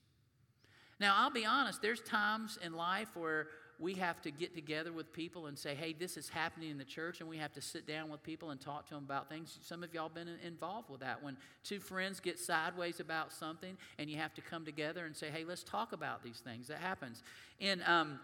Now, 1.01 1.17
I'll 1.17 1.33
be 1.33 1.45
honest, 1.45 1.83
there's 1.83 2.01
times 2.01 2.57
in 2.65 2.73
life 2.73 3.09
where 3.17 3.49
we 3.81 3.95
have 3.95 4.23
to 4.23 4.31
get 4.31 4.55
together 4.55 4.93
with 4.93 5.13
people 5.13 5.47
and 5.47 5.59
say, 5.59 5.75
hey, 5.75 5.93
this 5.93 6.17
is 6.17 6.29
happening 6.29 6.71
in 6.71 6.79
the 6.79 6.85
church, 6.85 7.19
and 7.19 7.29
we 7.29 7.37
have 7.39 7.53
to 7.55 7.61
sit 7.61 7.85
down 7.85 8.11
with 8.11 8.23
people 8.23 8.51
and 8.51 8.61
talk 8.61 8.87
to 8.87 8.95
them 8.95 9.03
about 9.03 9.29
things. 9.29 9.59
Some 9.61 9.83
of 9.83 9.93
y'all 9.93 10.09
been 10.09 10.29
involved 10.47 10.89
with 10.89 11.01
that. 11.01 11.21
When 11.21 11.37
two 11.65 11.81
friends 11.81 12.21
get 12.21 12.39
sideways 12.39 13.01
about 13.01 13.33
something, 13.33 13.77
and 13.99 14.09
you 14.09 14.19
have 14.19 14.35
to 14.35 14.41
come 14.41 14.65
together 14.65 15.05
and 15.05 15.17
say, 15.17 15.31
hey, 15.31 15.43
let's 15.43 15.65
talk 15.65 15.93
about 15.93 16.23
these 16.23 16.39
things. 16.45 16.69
That 16.69 16.79
happens. 16.79 17.25
And 17.61 17.83
um, 17.89 18.21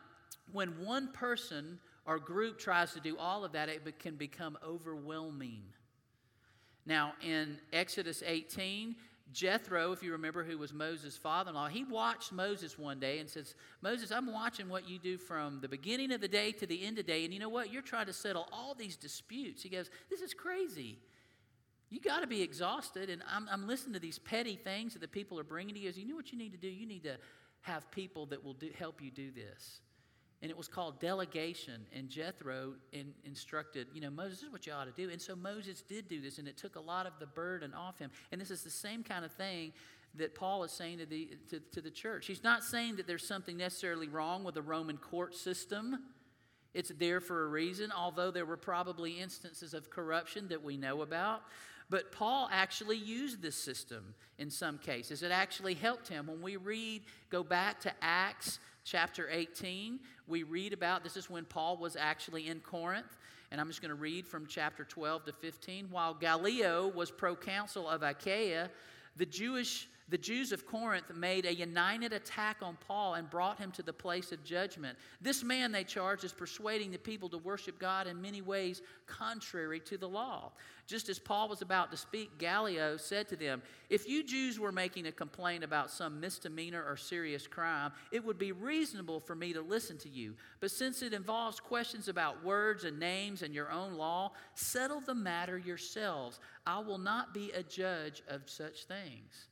when 0.53 0.69
one 0.85 1.09
person 1.09 1.81
or 2.07 2.21
group 2.21 2.61
tries 2.61 2.93
to 2.93 3.01
do 3.01 3.19
all 3.19 3.45
of 3.45 3.51
that, 3.51 3.69
it 3.69 3.99
can 3.99 4.15
become 4.15 4.57
overwhelming. 4.65 5.63
Now, 6.89 7.13
in 7.23 7.59
Exodus 7.71 8.23
18, 8.25 8.97
Jethro, 9.31 9.93
if 9.93 10.03
you 10.03 10.13
remember, 10.13 10.43
who 10.43 10.57
was 10.57 10.73
Moses' 10.73 11.19
father 11.19 11.51
in 11.51 11.55
law, 11.55 11.69
he 11.69 11.85
watched 11.85 12.33
Moses 12.33 12.79
one 12.79 12.99
day 12.99 13.19
and 13.19 13.29
says, 13.29 13.55
Moses, 13.83 14.11
I'm 14.11 14.33
watching 14.33 14.71
what 14.71 14.89
you 14.89 14.99
do 14.99 15.19
from 15.19 15.61
the 15.61 15.69
beginning 15.69 16.13
of 16.13 16.23
the 16.23 16.29
day 16.29 16.51
to 16.53 16.67
the 16.67 16.83
end 16.83 16.99
of 16.99 17.05
the 17.05 17.13
day. 17.13 17.27
And 17.27 17.35
you 17.35 17.41
know 17.41 17.51
what? 17.51 17.71
You're 17.71 17.83
trying 17.83 18.07
to 18.07 18.15
settle 18.15 18.49
all 18.51 18.75
these 18.75 18.97
disputes. 18.97 19.63
He 19.63 19.69
goes, 19.69 19.91
This 20.09 20.23
is 20.23 20.33
crazy. 20.33 20.99
You 21.91 22.01
got 22.01 22.21
to 22.21 22.27
be 22.27 22.41
exhausted. 22.41 23.11
And 23.11 23.23
I'm, 23.31 23.47
I'm, 23.53 23.67
listening 23.67 23.93
to 23.93 24.01
these 24.01 24.19
petty 24.19 24.57
things 24.57 24.95
that 24.95 25.01
the 25.01 25.09
people 25.09 25.39
are 25.39 25.45
bringing 25.45 25.75
to 25.75 25.81
you. 25.81 25.89
He 25.89 25.93
goes, 25.93 25.99
You 25.99 26.09
know 26.09 26.17
what 26.17 26.33
you 26.33 26.39
need 26.39 26.53
to 26.53 26.59
do? 26.59 26.69
You 26.69 26.87
need 26.87 27.05
to 27.05 27.19
have 27.61 27.91
people 27.91 28.25
that 28.27 28.43
will 28.43 28.55
do, 28.55 28.71
help 28.79 29.03
you 29.03 29.11
do 29.11 29.31
this 29.31 29.81
and 30.41 30.51
it 30.51 30.57
was 30.57 30.69
called 30.69 31.01
delegation. 31.01 31.87
And 31.95 32.09
Jethro 32.09 32.75
in, 32.93 33.13
instructed, 33.25 33.89
you 33.93 34.01
know, 34.01 34.11
Moses, 34.11 34.43
is 34.43 34.51
what 34.51 34.67
you 34.67 34.73
ought 34.73 34.85
to 34.85 35.03
do. 35.03 35.11
And 35.11 35.21
so 35.21 35.35
Moses 35.35 35.83
did 35.83 36.09
do 36.09 36.21
this, 36.21 36.39
and 36.39 36.47
it 36.47 36.57
took 36.57 36.77
a 36.77 36.81
lot 36.81 37.07
of 37.07 37.15
the 37.19 37.27
burden 37.27 37.75
off 37.75 37.99
him. 37.99 38.11
And 38.31 38.41
this 38.41 38.51
is 38.51 38.63
the 38.63 38.71
same 38.71 39.03
kind 39.03 39.25
of 39.25 39.33
thing 39.33 39.73
that 40.15 40.35
Paul 40.35 40.65
is 40.65 40.73
saying 40.73 40.99
to 40.99 41.07
the, 41.07 41.31
to, 41.51 41.61
to 41.73 41.81
the 41.81 41.91
church. 41.91 42.27
He's 42.27 42.43
not 42.43 42.65
saying 42.65 42.97
that 42.97 43.07
there's 43.07 43.27
something 43.27 43.57
necessarily 43.57 44.09
wrong 44.09 44.45
with 44.45 44.55
the 44.55 44.63
Roman 44.63 44.97
court 44.97 45.35
system. 45.35 45.99
It's 46.75 46.91
there 46.99 47.21
for 47.21 47.45
a 47.45 47.49
reason, 47.49 47.91
although 47.97 48.31
there 48.31 48.47
were 48.47 48.57
probably 48.57 49.21
instances 49.21 49.75
of 49.75 49.91
corruption 49.91 50.49
that 50.49 50.63
we 50.63 50.77
know 50.77 51.03
about. 51.03 51.43
But 51.91 52.13
Paul 52.13 52.49
actually 52.53 52.97
used 52.97 53.41
this 53.41 53.57
system 53.57 54.15
in 54.39 54.51
some 54.51 54.79
cases. 54.79 55.23
It 55.23 55.33
actually 55.33 55.75
helped 55.75 56.09
him. 56.09 56.27
When 56.27 56.43
we 56.43 56.57
read, 56.57 57.03
go 57.31 57.43
back 57.43 57.81
to 57.81 57.93
Acts 58.03 58.59
chapter 58.85 59.29
18, 59.31 59.99
we 60.27 60.43
read 60.43 60.73
about 60.73 61.03
this 61.03 61.17
is 61.17 61.31
when 61.31 61.45
Paul 61.45 61.77
was 61.79 61.97
actually 61.97 62.49
in 62.49 62.61
Corinth. 62.61 63.17
And 63.51 63.61
I'm 63.61 63.69
just 63.69 63.81
going 63.81 63.91
to 63.91 63.95
read 63.95 64.27
from 64.27 64.47
chapter 64.47 64.85
12 64.85 65.25
to 65.27 65.33
15. 65.33 65.89
While 65.91 66.13
Gallio 66.13 66.89
was 66.89 67.11
proconsul 67.11 67.89
of 67.89 68.03
Achaia, 68.03 68.69
the 69.17 69.27
Jewish 69.27 69.89
the 70.11 70.19
Jews 70.19 70.53
of 70.53 70.67
Corinth 70.67 71.15
made 71.15 71.45
a 71.45 71.55
united 71.55 72.15
attack 72.15 72.59
on 72.63 72.79
Paul 72.87 73.15
and 73.15 73.29
brought 73.29 73.59
him 73.59 73.71
to 73.73 73.83
the 73.83 73.93
place 73.93 74.33
of 74.33 74.43
judgment. 74.43 74.97
This 75.21 75.45
man, 75.45 75.71
they 75.71 75.85
charged, 75.85 76.25
is 76.25 76.33
persuading 76.33 76.91
the 76.91 76.99
people 76.99 77.29
to 77.29 77.39
worship 77.39 77.79
God 77.79 78.07
in 78.07 78.21
many 78.21 78.41
ways 78.41 78.81
contrary 79.07 79.81
to 79.81 79.99
the 79.99 80.09
law. 80.09 80.53
Just 80.89 81.11
as 81.11 81.19
Paul 81.19 81.51
was 81.51 81.61
about 81.61 81.91
to 81.91 81.99
speak, 81.99 82.39
Gallio 82.39 82.97
said 82.97 83.29
to 83.29 83.37
them, 83.37 83.61
If 83.91 84.09
you 84.09 84.25
Jews 84.25 84.59
were 84.59 84.73
making 84.73 85.07
a 85.07 85.13
complaint 85.13 85.63
about 85.63 85.91
some 85.91 86.19
misdemeanor 86.19 86.83
or 86.83 86.97
serious 86.97 87.47
crime, 87.47 87.93
it 88.11 88.25
would 88.25 88.39
be 88.39 88.53
reasonable 88.53 89.21
for 89.21 89.35
me 89.35 89.53
to 89.53 89.61
listen 89.61 89.99
to 89.99 90.09
you. 90.09 90.35
But 90.61 90.71
since 90.71 91.03
it 91.03 91.13
involves 91.13 91.61
questions 91.61 92.09
about 92.09 92.43
words 92.43 92.85
and 92.85 92.99
names 92.99 93.43
and 93.43 93.53
your 93.53 93.71
own 93.71 93.99
law, 93.99 94.33
settle 94.55 95.01
the 95.01 95.15
matter 95.15 95.59
yourselves. 95.59 96.41
I 96.67 96.79
will 96.79 96.97
not 96.97 97.35
be 97.35 97.53
a 97.53 97.63
judge 97.63 98.23
of 98.27 98.49
such 98.49 98.85
things. 98.85 99.49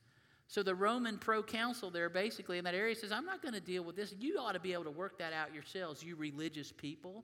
So 0.47 0.63
the 0.63 0.73
Roman 0.73 1.19
proconsul 1.19 1.91
there, 1.91 2.09
basically 2.09 2.57
in 2.57 2.63
that 2.63 2.73
area, 2.73 2.95
says, 2.95 3.11
I'm 3.11 3.25
not 3.25 3.43
going 3.43 3.53
to 3.53 3.61
deal 3.61 3.83
with 3.83 3.95
this. 3.95 4.15
You 4.17 4.39
ought 4.39 4.53
to 4.53 4.59
be 4.59 4.73
able 4.73 4.85
to 4.85 4.91
work 4.91 5.19
that 5.19 5.33
out 5.33 5.53
yourselves, 5.53 6.01
you 6.01 6.15
religious 6.15 6.71
people. 6.71 7.23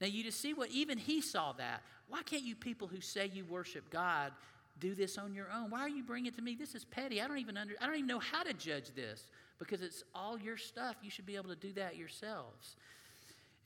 Now, 0.00 0.06
you 0.06 0.22
just 0.22 0.40
see 0.40 0.54
what 0.54 0.70
even 0.70 0.98
he 0.98 1.20
saw 1.20 1.52
that. 1.54 1.82
Why 2.08 2.22
can't 2.22 2.42
you 2.42 2.56
people 2.56 2.88
who 2.88 3.00
say 3.00 3.30
you 3.32 3.44
worship 3.44 3.90
God 3.90 4.32
do 4.80 4.94
this 4.94 5.18
on 5.18 5.34
your 5.34 5.46
own. 5.54 5.70
Why 5.70 5.80
are 5.80 5.88
you 5.88 6.02
bringing 6.02 6.26
it 6.26 6.36
to 6.36 6.42
me? 6.42 6.54
This 6.54 6.74
is 6.74 6.84
petty. 6.84 7.20
I 7.20 7.26
don't 7.26 7.38
even 7.38 7.56
under, 7.56 7.74
I 7.80 7.86
don't 7.86 7.96
even 7.96 8.06
know 8.06 8.18
how 8.18 8.42
to 8.42 8.52
judge 8.52 8.94
this 8.94 9.24
because 9.58 9.82
it's 9.82 10.04
all 10.14 10.38
your 10.38 10.56
stuff. 10.56 10.96
You 11.02 11.10
should 11.10 11.26
be 11.26 11.36
able 11.36 11.48
to 11.48 11.56
do 11.56 11.72
that 11.74 11.96
yourselves. 11.96 12.76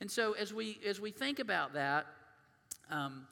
And 0.00 0.10
so 0.10 0.32
as 0.32 0.52
we 0.52 0.80
as 0.86 1.00
we 1.00 1.10
think 1.10 1.38
about 1.38 1.74
that, 1.74 2.06
um, 2.90 3.26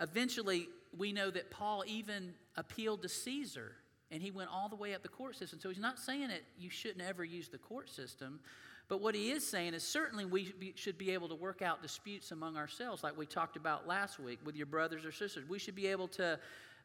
eventually 0.00 0.68
we 0.96 1.12
know 1.12 1.30
that 1.30 1.50
Paul 1.50 1.84
even 1.86 2.34
appealed 2.56 3.02
to 3.02 3.08
Caesar 3.08 3.72
and 4.10 4.22
he 4.22 4.30
went 4.30 4.50
all 4.52 4.68
the 4.68 4.76
way 4.76 4.94
up 4.94 5.02
the 5.02 5.08
court 5.08 5.36
system. 5.36 5.58
So 5.60 5.68
he's 5.68 5.78
not 5.78 5.98
saying 5.98 6.28
that 6.28 6.42
you 6.58 6.70
shouldn't 6.70 7.02
ever 7.02 7.24
use 7.24 7.48
the 7.48 7.58
court 7.58 7.90
system, 7.90 8.40
but 8.88 9.00
what 9.00 9.14
he 9.14 9.30
is 9.30 9.46
saying 9.46 9.74
is 9.74 9.82
certainly 9.82 10.24
we 10.24 10.54
should 10.76 10.96
be 10.96 11.10
able 11.10 11.28
to 11.28 11.34
work 11.34 11.60
out 11.60 11.82
disputes 11.82 12.30
among 12.30 12.56
ourselves, 12.56 13.02
like 13.02 13.16
we 13.16 13.26
talked 13.26 13.56
about 13.56 13.86
last 13.86 14.20
week 14.20 14.38
with 14.44 14.54
your 14.54 14.66
brothers 14.66 15.04
or 15.04 15.10
sisters. 15.10 15.44
We 15.48 15.58
should 15.58 15.74
be 15.74 15.88
able 15.88 16.06
to, 16.08 16.38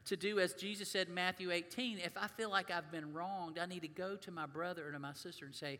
to 0.05 0.17
do 0.17 0.39
as 0.39 0.53
Jesus 0.53 0.89
said 0.89 1.09
in 1.09 1.13
Matthew 1.13 1.51
18 1.51 1.99
if 1.99 2.17
I 2.17 2.27
feel 2.27 2.49
like 2.49 2.71
I've 2.71 2.91
been 2.91 3.13
wronged, 3.13 3.59
I 3.59 3.67
need 3.67 3.83
to 3.83 3.87
go 3.87 4.15
to 4.15 4.31
my 4.31 4.47
brother 4.47 4.87
or 4.87 4.91
to 4.91 4.99
my 4.99 5.13
sister 5.13 5.45
and 5.45 5.53
say, 5.53 5.77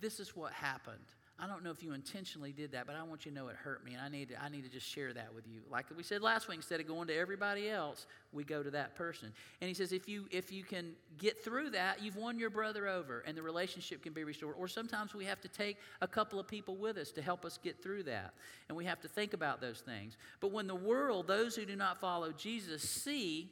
This 0.00 0.18
is 0.18 0.34
what 0.34 0.52
happened. 0.52 0.98
I 1.42 1.46
don't 1.46 1.64
know 1.64 1.70
if 1.70 1.82
you 1.82 1.92
intentionally 1.92 2.52
did 2.52 2.72
that, 2.72 2.86
but 2.86 2.96
I 2.96 3.02
want 3.02 3.24
you 3.24 3.32
to 3.32 3.36
know 3.36 3.48
it 3.48 3.56
hurt 3.56 3.84
me, 3.84 3.94
and 3.94 4.02
I 4.02 4.08
need 4.08 4.28
to, 4.28 4.42
I 4.42 4.48
need 4.48 4.62
to 4.64 4.68
just 4.68 4.86
share 4.86 5.12
that 5.14 5.34
with 5.34 5.46
you. 5.46 5.60
Like 5.70 5.86
we 5.96 6.02
said 6.02 6.20
last 6.20 6.48
week, 6.48 6.58
instead 6.58 6.80
of 6.80 6.86
going 6.86 7.08
to 7.08 7.16
everybody 7.16 7.70
else, 7.70 8.06
we 8.32 8.44
go 8.44 8.62
to 8.62 8.70
that 8.72 8.94
person. 8.94 9.32
And 9.60 9.68
he 9.68 9.74
says, 9.74 9.92
if 9.92 10.08
you 10.08 10.26
if 10.30 10.52
you 10.52 10.64
can 10.64 10.92
get 11.18 11.42
through 11.42 11.70
that, 11.70 12.02
you've 12.02 12.16
won 12.16 12.38
your 12.38 12.50
brother 12.50 12.86
over, 12.86 13.24
and 13.26 13.36
the 13.36 13.42
relationship 13.42 14.02
can 14.02 14.12
be 14.12 14.24
restored. 14.24 14.54
Or 14.58 14.68
sometimes 14.68 15.14
we 15.14 15.24
have 15.24 15.40
to 15.40 15.48
take 15.48 15.78
a 16.02 16.06
couple 16.06 16.38
of 16.38 16.46
people 16.46 16.76
with 16.76 16.98
us 16.98 17.10
to 17.12 17.22
help 17.22 17.44
us 17.44 17.58
get 17.62 17.82
through 17.82 18.02
that, 18.04 18.34
and 18.68 18.76
we 18.76 18.84
have 18.84 19.00
to 19.00 19.08
think 19.08 19.32
about 19.32 19.60
those 19.60 19.80
things. 19.80 20.16
But 20.40 20.52
when 20.52 20.66
the 20.66 20.74
world, 20.74 21.26
those 21.26 21.56
who 21.56 21.64
do 21.64 21.76
not 21.76 21.98
follow 21.98 22.32
Jesus, 22.32 22.82
see 22.82 23.50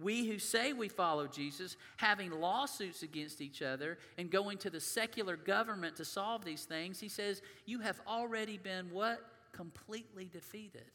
we 0.00 0.26
who 0.26 0.38
say 0.38 0.72
we 0.72 0.88
follow 0.88 1.26
Jesus, 1.26 1.76
having 1.96 2.30
lawsuits 2.30 3.02
against 3.02 3.40
each 3.40 3.60
other 3.60 3.98
and 4.16 4.30
going 4.30 4.58
to 4.58 4.70
the 4.70 4.80
secular 4.80 5.36
government 5.36 5.96
to 5.96 6.04
solve 6.04 6.44
these 6.44 6.64
things, 6.64 6.98
he 6.98 7.08
says, 7.08 7.42
You 7.66 7.80
have 7.80 8.00
already 8.06 8.56
been 8.56 8.90
what? 8.90 9.20
Completely 9.52 10.30
defeated. 10.32 10.90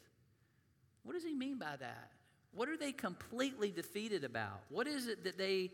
What 1.04 1.12
does 1.12 1.24
he 1.24 1.34
mean 1.34 1.58
by 1.58 1.76
that? 1.78 2.10
What 2.52 2.68
are 2.68 2.76
they 2.76 2.92
completely 2.92 3.70
defeated 3.70 4.24
about? 4.24 4.62
What 4.68 4.86
is 4.86 5.06
it 5.06 5.22
that 5.24 5.38
they 5.38 5.70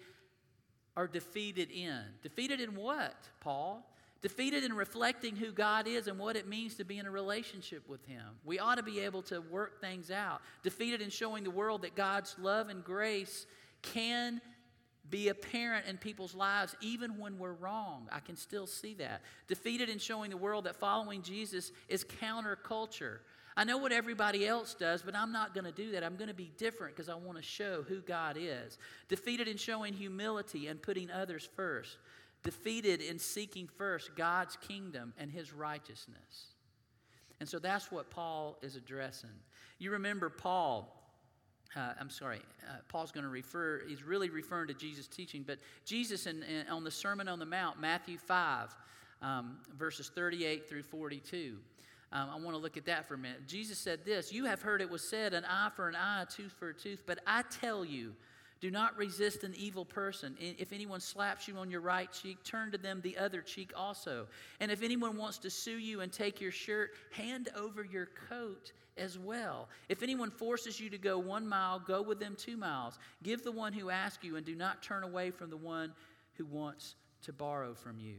are 0.96 1.06
defeated 1.06 1.70
in? 1.70 2.02
Defeated 2.22 2.60
in 2.60 2.76
what, 2.76 3.16
Paul? 3.40 3.90
Defeated 4.24 4.64
in 4.64 4.72
reflecting 4.72 5.36
who 5.36 5.52
God 5.52 5.86
is 5.86 6.06
and 6.06 6.18
what 6.18 6.34
it 6.34 6.48
means 6.48 6.76
to 6.76 6.84
be 6.84 6.96
in 6.96 7.04
a 7.04 7.10
relationship 7.10 7.86
with 7.90 8.02
Him. 8.06 8.24
We 8.42 8.58
ought 8.58 8.76
to 8.76 8.82
be 8.82 9.00
able 9.00 9.20
to 9.24 9.42
work 9.42 9.82
things 9.82 10.10
out. 10.10 10.40
Defeated 10.62 11.02
in 11.02 11.10
showing 11.10 11.44
the 11.44 11.50
world 11.50 11.82
that 11.82 11.94
God's 11.94 12.34
love 12.38 12.70
and 12.70 12.82
grace 12.82 13.44
can 13.82 14.40
be 15.10 15.28
apparent 15.28 15.84
in 15.86 15.98
people's 15.98 16.34
lives 16.34 16.74
even 16.80 17.18
when 17.18 17.36
we're 17.36 17.52
wrong. 17.52 18.08
I 18.10 18.20
can 18.20 18.34
still 18.34 18.66
see 18.66 18.94
that. 18.94 19.20
Defeated 19.46 19.90
in 19.90 19.98
showing 19.98 20.30
the 20.30 20.38
world 20.38 20.64
that 20.64 20.76
following 20.76 21.20
Jesus 21.20 21.70
is 21.90 22.02
counterculture. 22.02 23.18
I 23.58 23.64
know 23.64 23.76
what 23.76 23.92
everybody 23.92 24.46
else 24.46 24.72
does, 24.72 25.02
but 25.02 25.14
I'm 25.14 25.32
not 25.32 25.52
going 25.52 25.66
to 25.66 25.70
do 25.72 25.90
that. 25.90 26.02
I'm 26.02 26.16
going 26.16 26.28
to 26.28 26.34
be 26.34 26.50
different 26.56 26.96
because 26.96 27.10
I 27.10 27.14
want 27.14 27.36
to 27.36 27.44
show 27.44 27.84
who 27.86 28.00
God 28.00 28.38
is. 28.40 28.78
Defeated 29.08 29.48
in 29.48 29.58
showing 29.58 29.92
humility 29.92 30.68
and 30.68 30.80
putting 30.80 31.10
others 31.10 31.46
first 31.54 31.98
defeated 32.44 33.00
in 33.00 33.18
seeking 33.18 33.66
first 33.66 34.14
God's 34.14 34.56
kingdom 34.56 35.12
and 35.18 35.30
his 35.30 35.52
righteousness. 35.52 36.54
And 37.40 37.48
so 37.48 37.58
that's 37.58 37.90
what 37.90 38.10
Paul 38.10 38.58
is 38.62 38.76
addressing. 38.76 39.30
You 39.78 39.90
remember 39.90 40.30
Paul. 40.30 41.00
Uh, 41.74 41.92
I'm 41.98 42.10
sorry, 42.10 42.40
uh, 42.68 42.76
Paul's 42.86 43.10
going 43.10 43.24
to 43.24 43.30
refer, 43.30 43.82
he's 43.88 44.04
really 44.04 44.30
referring 44.30 44.68
to 44.68 44.74
Jesus' 44.74 45.08
teaching, 45.08 45.42
but 45.44 45.58
Jesus 45.84 46.26
in, 46.26 46.44
in, 46.44 46.68
on 46.68 46.84
the 46.84 46.90
Sermon 46.90 47.26
on 47.26 47.40
the 47.40 47.46
Mount, 47.46 47.80
Matthew 47.80 48.16
5, 48.16 48.76
um, 49.22 49.56
verses 49.76 50.08
38 50.14 50.68
through 50.68 50.84
42. 50.84 51.56
Um, 52.12 52.30
I 52.32 52.36
want 52.36 52.50
to 52.50 52.58
look 52.58 52.76
at 52.76 52.84
that 52.84 53.08
for 53.08 53.14
a 53.14 53.18
minute. 53.18 53.48
Jesus 53.48 53.76
said 53.76 54.04
this 54.04 54.32
You 54.32 54.44
have 54.44 54.62
heard 54.62 54.80
it 54.80 54.88
was 54.88 55.02
said, 55.02 55.34
an 55.34 55.44
eye 55.44 55.70
for 55.74 55.88
an 55.88 55.96
eye, 55.96 56.22
a 56.22 56.26
tooth 56.26 56.52
for 56.52 56.68
a 56.68 56.74
tooth, 56.74 57.02
but 57.06 57.18
I 57.26 57.42
tell 57.60 57.84
you, 57.84 58.14
do 58.64 58.70
not 58.70 58.96
resist 58.96 59.44
an 59.44 59.52
evil 59.58 59.84
person. 59.84 60.34
If 60.40 60.72
anyone 60.72 60.98
slaps 60.98 61.46
you 61.46 61.58
on 61.58 61.70
your 61.70 61.82
right 61.82 62.10
cheek, 62.10 62.42
turn 62.44 62.72
to 62.72 62.78
them 62.78 63.02
the 63.02 63.18
other 63.18 63.42
cheek 63.42 63.72
also. 63.76 64.26
And 64.58 64.72
if 64.72 64.82
anyone 64.82 65.18
wants 65.18 65.36
to 65.40 65.50
sue 65.50 65.76
you 65.76 66.00
and 66.00 66.10
take 66.10 66.40
your 66.40 66.50
shirt, 66.50 66.92
hand 67.10 67.50
over 67.54 67.84
your 67.84 68.08
coat 68.30 68.72
as 68.96 69.18
well. 69.18 69.68
If 69.90 70.02
anyone 70.02 70.30
forces 70.30 70.80
you 70.80 70.88
to 70.88 70.96
go 70.96 71.18
one 71.18 71.46
mile, 71.46 71.78
go 71.78 72.00
with 72.00 72.18
them 72.18 72.36
two 72.38 72.56
miles. 72.56 72.98
Give 73.22 73.44
the 73.44 73.52
one 73.52 73.74
who 73.74 73.90
asks 73.90 74.24
you, 74.24 74.36
and 74.36 74.46
do 74.46 74.54
not 74.54 74.82
turn 74.82 75.02
away 75.02 75.30
from 75.30 75.50
the 75.50 75.58
one 75.58 75.92
who 76.38 76.46
wants 76.46 76.94
to 77.24 77.34
borrow 77.34 77.74
from 77.74 78.00
you. 78.00 78.16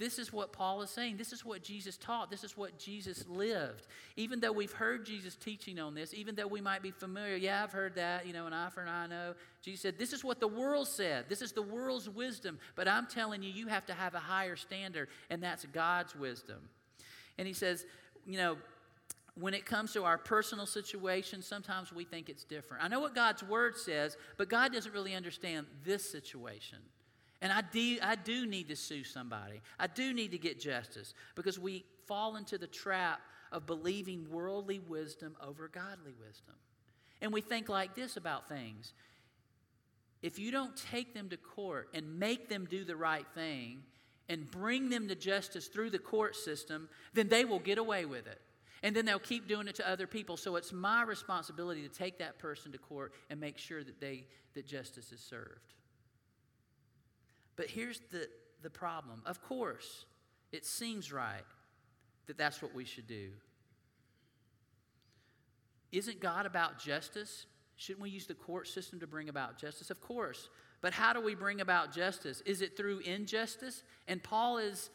This 0.00 0.18
is 0.18 0.32
what 0.32 0.50
Paul 0.50 0.80
is 0.80 0.88
saying. 0.88 1.18
This 1.18 1.30
is 1.30 1.44
what 1.44 1.62
Jesus 1.62 1.98
taught. 1.98 2.30
This 2.30 2.42
is 2.42 2.56
what 2.56 2.78
Jesus 2.78 3.28
lived. 3.28 3.86
Even 4.16 4.40
though 4.40 4.50
we've 4.50 4.72
heard 4.72 5.04
Jesus 5.04 5.36
teaching 5.36 5.78
on 5.78 5.94
this, 5.94 6.14
even 6.14 6.34
though 6.34 6.46
we 6.46 6.62
might 6.62 6.82
be 6.82 6.90
familiar, 6.90 7.36
yeah, 7.36 7.62
I've 7.62 7.72
heard 7.72 7.96
that, 7.96 8.26
you 8.26 8.32
know, 8.32 8.46
an 8.46 8.54
eye 8.54 8.70
for 8.70 8.80
an 8.80 8.88
eye, 8.88 9.06
know. 9.06 9.34
Jesus 9.60 9.82
said, 9.82 9.98
This 9.98 10.14
is 10.14 10.24
what 10.24 10.40
the 10.40 10.48
world 10.48 10.88
said. 10.88 11.26
This 11.28 11.42
is 11.42 11.52
the 11.52 11.60
world's 11.60 12.08
wisdom. 12.08 12.58
But 12.76 12.88
I'm 12.88 13.06
telling 13.08 13.42
you, 13.42 13.50
you 13.50 13.66
have 13.66 13.84
to 13.86 13.92
have 13.92 14.14
a 14.14 14.20
higher 14.20 14.56
standard, 14.56 15.08
and 15.28 15.42
that's 15.42 15.66
God's 15.66 16.16
wisdom. 16.16 16.70
And 17.36 17.46
he 17.46 17.52
says, 17.52 17.84
you 18.26 18.38
know, 18.38 18.56
when 19.34 19.52
it 19.52 19.66
comes 19.66 19.92
to 19.92 20.04
our 20.04 20.16
personal 20.16 20.64
situation, 20.64 21.42
sometimes 21.42 21.92
we 21.92 22.04
think 22.04 22.30
it's 22.30 22.44
different. 22.44 22.82
I 22.82 22.88
know 22.88 23.00
what 23.00 23.14
God's 23.14 23.42
word 23.42 23.76
says, 23.76 24.16
but 24.38 24.48
God 24.48 24.72
doesn't 24.72 24.94
really 24.94 25.14
understand 25.14 25.66
this 25.84 26.10
situation. 26.10 26.78
And 27.42 27.52
I 27.52 27.62
do, 27.62 27.98
I 28.02 28.16
do 28.16 28.46
need 28.46 28.68
to 28.68 28.76
sue 28.76 29.04
somebody. 29.04 29.62
I 29.78 29.86
do 29.86 30.12
need 30.12 30.32
to 30.32 30.38
get 30.38 30.60
justice 30.60 31.14
because 31.34 31.58
we 31.58 31.84
fall 32.06 32.36
into 32.36 32.58
the 32.58 32.66
trap 32.66 33.20
of 33.50 33.66
believing 33.66 34.30
worldly 34.30 34.78
wisdom 34.78 35.36
over 35.42 35.68
godly 35.68 36.12
wisdom. 36.12 36.54
And 37.22 37.32
we 37.32 37.40
think 37.40 37.68
like 37.68 37.94
this 37.94 38.16
about 38.16 38.48
things 38.48 38.92
if 40.22 40.38
you 40.38 40.50
don't 40.50 40.76
take 40.76 41.14
them 41.14 41.30
to 41.30 41.36
court 41.38 41.88
and 41.94 42.18
make 42.18 42.48
them 42.50 42.66
do 42.66 42.84
the 42.84 42.96
right 42.96 43.26
thing 43.34 43.82
and 44.28 44.50
bring 44.50 44.90
them 44.90 45.08
to 45.08 45.14
justice 45.14 45.68
through 45.68 45.90
the 45.90 45.98
court 45.98 46.36
system, 46.36 46.88
then 47.14 47.28
they 47.28 47.44
will 47.44 47.58
get 47.58 47.78
away 47.78 48.04
with 48.04 48.26
it. 48.26 48.40
And 48.82 48.94
then 48.94 49.04
they'll 49.04 49.18
keep 49.18 49.48
doing 49.48 49.66
it 49.66 49.74
to 49.76 49.90
other 49.90 50.06
people. 50.06 50.36
So 50.36 50.56
it's 50.56 50.72
my 50.72 51.02
responsibility 51.02 51.82
to 51.82 51.88
take 51.88 52.18
that 52.18 52.38
person 52.38 52.70
to 52.72 52.78
court 52.78 53.12
and 53.28 53.40
make 53.40 53.58
sure 53.58 53.82
that, 53.82 54.00
they, 54.00 54.26
that 54.54 54.66
justice 54.66 55.10
is 55.10 55.20
served. 55.20 55.74
But 57.60 57.68
here's 57.68 58.00
the, 58.10 58.26
the 58.62 58.70
problem. 58.70 59.20
Of 59.26 59.42
course, 59.42 60.06
it 60.50 60.64
seems 60.64 61.12
right 61.12 61.44
that 62.26 62.38
that's 62.38 62.62
what 62.62 62.74
we 62.74 62.86
should 62.86 63.06
do. 63.06 63.32
Isn't 65.92 66.20
God 66.20 66.46
about 66.46 66.78
justice? 66.78 67.44
Shouldn't 67.76 68.00
we 68.02 68.08
use 68.08 68.26
the 68.26 68.32
court 68.32 68.66
system 68.66 68.98
to 69.00 69.06
bring 69.06 69.28
about 69.28 69.58
justice? 69.58 69.90
Of 69.90 70.00
course. 70.00 70.48
But 70.80 70.94
how 70.94 71.12
do 71.12 71.20
we 71.20 71.34
bring 71.34 71.60
about 71.60 71.92
justice? 71.92 72.42
Is 72.46 72.62
it 72.62 72.78
through 72.78 73.00
injustice? 73.00 73.82
And 74.08 74.22
Paul 74.22 74.56
is 74.56 74.88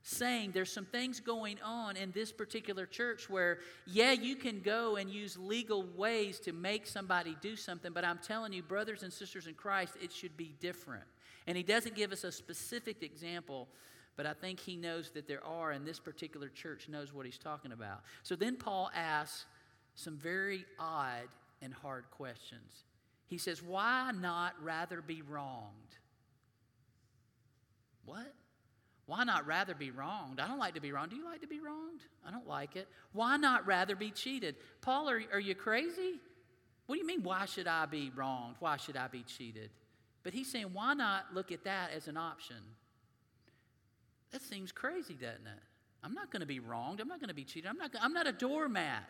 saying 0.00 0.52
there's 0.52 0.72
some 0.72 0.86
things 0.86 1.20
going 1.20 1.58
on 1.62 1.98
in 1.98 2.12
this 2.12 2.32
particular 2.32 2.86
church 2.86 3.28
where, 3.28 3.58
yeah, 3.86 4.12
you 4.12 4.36
can 4.36 4.60
go 4.60 4.96
and 4.96 5.10
use 5.10 5.36
legal 5.36 5.84
ways 5.94 6.40
to 6.40 6.52
make 6.52 6.86
somebody 6.86 7.36
do 7.42 7.56
something, 7.56 7.92
but 7.92 8.06
I'm 8.06 8.20
telling 8.20 8.54
you, 8.54 8.62
brothers 8.62 9.02
and 9.02 9.12
sisters 9.12 9.46
in 9.46 9.52
Christ, 9.52 9.98
it 10.00 10.10
should 10.10 10.34
be 10.34 10.54
different. 10.60 11.04
And 11.46 11.56
he 11.56 11.62
doesn't 11.62 11.94
give 11.94 12.12
us 12.12 12.24
a 12.24 12.32
specific 12.32 13.02
example, 13.02 13.68
but 14.16 14.26
I 14.26 14.32
think 14.32 14.58
he 14.60 14.76
knows 14.76 15.10
that 15.10 15.28
there 15.28 15.44
are, 15.44 15.70
and 15.70 15.86
this 15.86 16.00
particular 16.00 16.48
church 16.48 16.88
knows 16.88 17.12
what 17.12 17.26
he's 17.26 17.38
talking 17.38 17.72
about. 17.72 18.00
So 18.22 18.34
then 18.34 18.56
Paul 18.56 18.90
asks 18.94 19.46
some 19.94 20.16
very 20.16 20.64
odd 20.78 21.28
and 21.62 21.72
hard 21.72 22.04
questions. 22.10 22.84
He 23.26 23.38
says, 23.38 23.62
Why 23.62 24.12
not 24.14 24.54
rather 24.62 25.00
be 25.02 25.22
wronged? 25.22 25.96
What? 28.04 28.32
Why 29.06 29.22
not 29.22 29.46
rather 29.46 29.74
be 29.74 29.92
wronged? 29.92 30.40
I 30.40 30.48
don't 30.48 30.58
like 30.58 30.74
to 30.74 30.80
be 30.80 30.90
wronged. 30.90 31.10
Do 31.10 31.16
you 31.16 31.24
like 31.24 31.40
to 31.42 31.46
be 31.46 31.60
wronged? 31.60 32.00
I 32.26 32.32
don't 32.32 32.46
like 32.46 32.74
it. 32.74 32.88
Why 33.12 33.36
not 33.36 33.66
rather 33.66 33.94
be 33.94 34.10
cheated? 34.10 34.56
Paul, 34.80 35.08
are, 35.08 35.22
are 35.32 35.40
you 35.40 35.54
crazy? 35.54 36.18
What 36.86 36.96
do 36.96 37.00
you 37.00 37.06
mean, 37.06 37.22
why 37.22 37.46
should 37.46 37.68
I 37.68 37.86
be 37.86 38.10
wronged? 38.14 38.56
Why 38.58 38.76
should 38.76 38.96
I 38.96 39.08
be 39.08 39.22
cheated? 39.22 39.70
But 40.26 40.34
he's 40.34 40.50
saying, 40.50 40.70
why 40.72 40.92
not 40.94 41.26
look 41.32 41.52
at 41.52 41.62
that 41.62 41.92
as 41.94 42.08
an 42.08 42.16
option? 42.16 42.56
That 44.32 44.42
seems 44.42 44.72
crazy, 44.72 45.14
doesn't 45.14 45.46
it? 45.46 45.62
I'm 46.02 46.14
not 46.14 46.32
going 46.32 46.40
to 46.40 46.46
be 46.46 46.58
wronged. 46.58 46.98
I'm 46.98 47.06
not 47.06 47.20
going 47.20 47.28
to 47.28 47.34
be 47.34 47.44
cheated. 47.44 47.70
I'm 47.70 47.78
not, 47.78 47.92
I'm 48.02 48.12
not 48.12 48.26
a 48.26 48.32
doormat. 48.32 49.08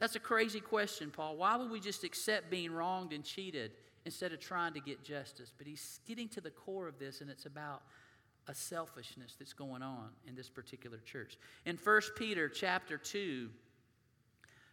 That's 0.00 0.16
a 0.16 0.18
crazy 0.18 0.58
question, 0.58 1.12
Paul. 1.12 1.36
Why 1.36 1.54
would 1.54 1.70
we 1.70 1.78
just 1.78 2.02
accept 2.02 2.50
being 2.50 2.72
wronged 2.72 3.12
and 3.12 3.22
cheated 3.22 3.70
instead 4.06 4.32
of 4.32 4.40
trying 4.40 4.74
to 4.74 4.80
get 4.80 5.04
justice? 5.04 5.52
But 5.56 5.68
he's 5.68 6.00
getting 6.04 6.28
to 6.30 6.40
the 6.40 6.50
core 6.50 6.88
of 6.88 6.98
this, 6.98 7.20
and 7.20 7.30
it's 7.30 7.46
about 7.46 7.82
a 8.48 8.54
selfishness 8.56 9.36
that's 9.38 9.52
going 9.52 9.84
on 9.84 10.08
in 10.26 10.34
this 10.34 10.50
particular 10.50 10.98
church. 10.98 11.38
In 11.64 11.76
1 11.76 12.00
Peter 12.16 12.48
chapter 12.48 12.98
2, 12.98 13.48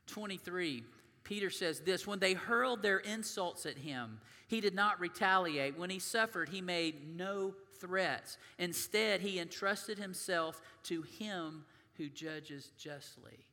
23, 0.08 0.84
Peter 1.26 1.50
says 1.50 1.82
this 1.82 2.08
When 2.08 2.20
they 2.20 2.34
hurled 2.34 2.82
their 2.82 3.00
insults 3.00 3.66
at 3.66 3.78
him, 3.78 4.22
he 4.48 4.62
did 4.62 4.74
not 4.74 5.02
retaliate. 5.02 5.78
When 5.78 5.90
he 5.90 6.00
suffered, 6.00 6.48
he 6.48 6.62
made 6.62 7.18
no 7.18 7.54
threats. 7.80 8.38
Instead, 8.58 9.20
he 9.20 9.40
entrusted 9.40 9.98
himself 9.98 10.62
to 10.84 11.02
him 11.02 11.66
who 11.98 12.08
judges 12.08 12.72
justly. 12.78 13.46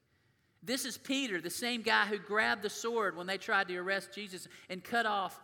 This 0.63 0.85
is 0.85 0.97
Peter, 0.97 1.41
the 1.41 1.51
same 1.51 1.83
guy 1.83 2.07
who 2.07 2.19
grabbed 2.19 2.63
the 2.63 2.71
sword 2.71 3.17
when 3.17 3.27
they 3.27 3.39
tried 3.39 3.67
to 3.69 3.77
arrest 3.77 4.15
Jesus 4.15 4.47
and 4.71 4.85
cut 4.85 5.07
off 5.07 5.41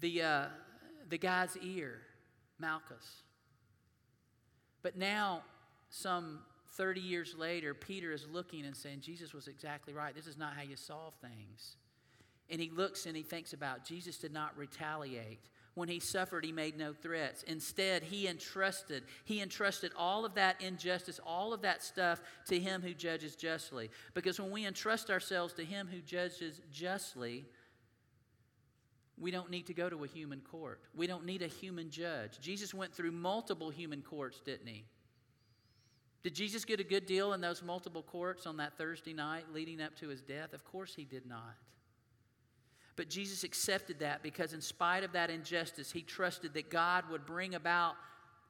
the, 0.00 0.22
uh, 0.22 0.44
the 1.10 1.18
guy's 1.18 1.56
ear, 1.58 2.00
Malchus. 2.58 3.22
But 4.82 4.96
now, 4.96 5.42
some 5.90 6.40
30 6.72 7.00
years 7.00 7.34
later, 7.36 7.74
Peter 7.74 8.12
is 8.12 8.26
looking 8.30 8.64
and 8.64 8.76
saying, 8.76 9.00
Jesus 9.00 9.32
was 9.32 9.48
exactly 9.48 9.94
right. 9.94 10.14
This 10.14 10.26
is 10.26 10.36
not 10.36 10.54
how 10.54 10.62
you 10.62 10.76
solve 10.76 11.14
things. 11.20 11.76
And 12.50 12.60
he 12.60 12.70
looks 12.70 13.06
and 13.06 13.16
he 13.16 13.22
thinks 13.22 13.52
about 13.52 13.84
Jesus 13.84 14.18
did 14.18 14.32
not 14.32 14.56
retaliate. 14.56 15.40
When 15.74 15.88
he 15.88 15.98
suffered, 15.98 16.44
he 16.44 16.52
made 16.52 16.78
no 16.78 16.92
threats. 16.92 17.42
Instead, 17.44 18.04
he 18.04 18.28
entrusted, 18.28 19.04
he 19.24 19.40
entrusted 19.40 19.90
all 19.96 20.24
of 20.24 20.34
that 20.34 20.60
injustice, 20.60 21.18
all 21.26 21.52
of 21.52 21.62
that 21.62 21.82
stuff 21.82 22.20
to 22.46 22.60
him 22.60 22.80
who 22.80 22.94
judges 22.94 23.34
justly. 23.34 23.90
Because 24.14 24.38
when 24.38 24.52
we 24.52 24.66
entrust 24.66 25.10
ourselves 25.10 25.52
to 25.54 25.64
him 25.64 25.88
who 25.90 26.00
judges 26.00 26.60
justly, 26.70 27.44
we 29.18 29.32
don't 29.32 29.50
need 29.50 29.66
to 29.66 29.74
go 29.74 29.88
to 29.88 30.04
a 30.04 30.06
human 30.06 30.40
court. 30.40 30.80
We 30.94 31.08
don't 31.08 31.24
need 31.24 31.42
a 31.42 31.48
human 31.48 31.90
judge. 31.90 32.40
Jesus 32.40 32.72
went 32.72 32.94
through 32.94 33.12
multiple 33.12 33.70
human 33.70 34.02
courts, 34.02 34.40
didn't 34.40 34.68
he? 34.68 34.84
Did 36.24 36.34
Jesus 36.34 36.64
get 36.64 36.80
a 36.80 36.84
good 36.84 37.04
deal 37.04 37.34
in 37.34 37.42
those 37.42 37.62
multiple 37.62 38.02
courts 38.02 38.46
on 38.46 38.56
that 38.56 38.78
Thursday 38.78 39.12
night 39.12 39.44
leading 39.52 39.80
up 39.80 39.94
to 39.96 40.08
his 40.08 40.22
death? 40.22 40.54
Of 40.54 40.64
course 40.64 40.94
he 40.94 41.04
did 41.04 41.26
not. 41.26 41.54
But 42.96 43.10
Jesus 43.10 43.44
accepted 43.44 43.98
that 43.98 44.22
because, 44.22 44.54
in 44.54 44.62
spite 44.62 45.04
of 45.04 45.12
that 45.12 45.28
injustice, 45.28 45.92
he 45.92 46.00
trusted 46.00 46.54
that 46.54 46.70
God 46.70 47.04
would 47.10 47.26
bring 47.26 47.54
about 47.54 47.96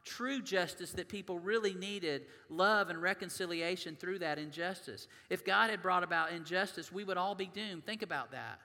true 0.05 0.41
justice 0.41 0.93
that 0.93 1.09
people 1.09 1.39
really 1.41 1.75
needed 1.75 2.27
love 2.49 2.91
and 2.91 3.03
reconciliation 3.03 3.97
through 3.97 4.21
that 4.21 4.39
injustice. 4.39 5.09
If 5.29 5.45
God 5.45 5.71
had 5.71 5.83
brought 5.83 6.05
about 6.05 6.31
injustice, 6.31 6.93
we 6.93 7.03
would 7.03 7.17
all 7.17 7.35
be 7.35 7.47
doomed. 7.47 7.85
Think 7.85 8.03
about 8.03 8.31
that. 8.31 8.61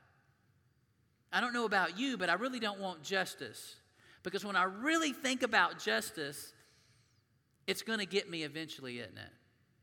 I 1.34 1.42
don't 1.42 1.54
know 1.54 1.66
about 1.66 1.98
you, 1.98 2.16
but 2.18 2.30
I 2.30 2.34
really 2.34 2.60
don't 2.60 2.80
want 2.80 3.02
justice. 3.02 3.78
Because 4.22 4.46
when 4.46 4.56
I 4.56 4.64
really 4.64 5.14
think 5.14 5.42
about 5.42 5.80
justice, 5.80 6.54
it's 7.70 7.84
going 7.84 8.00
to 8.00 8.06
get 8.08 8.28
me 8.28 8.42
eventually, 8.42 8.98
isn't 8.98 9.16
it? 9.16 9.32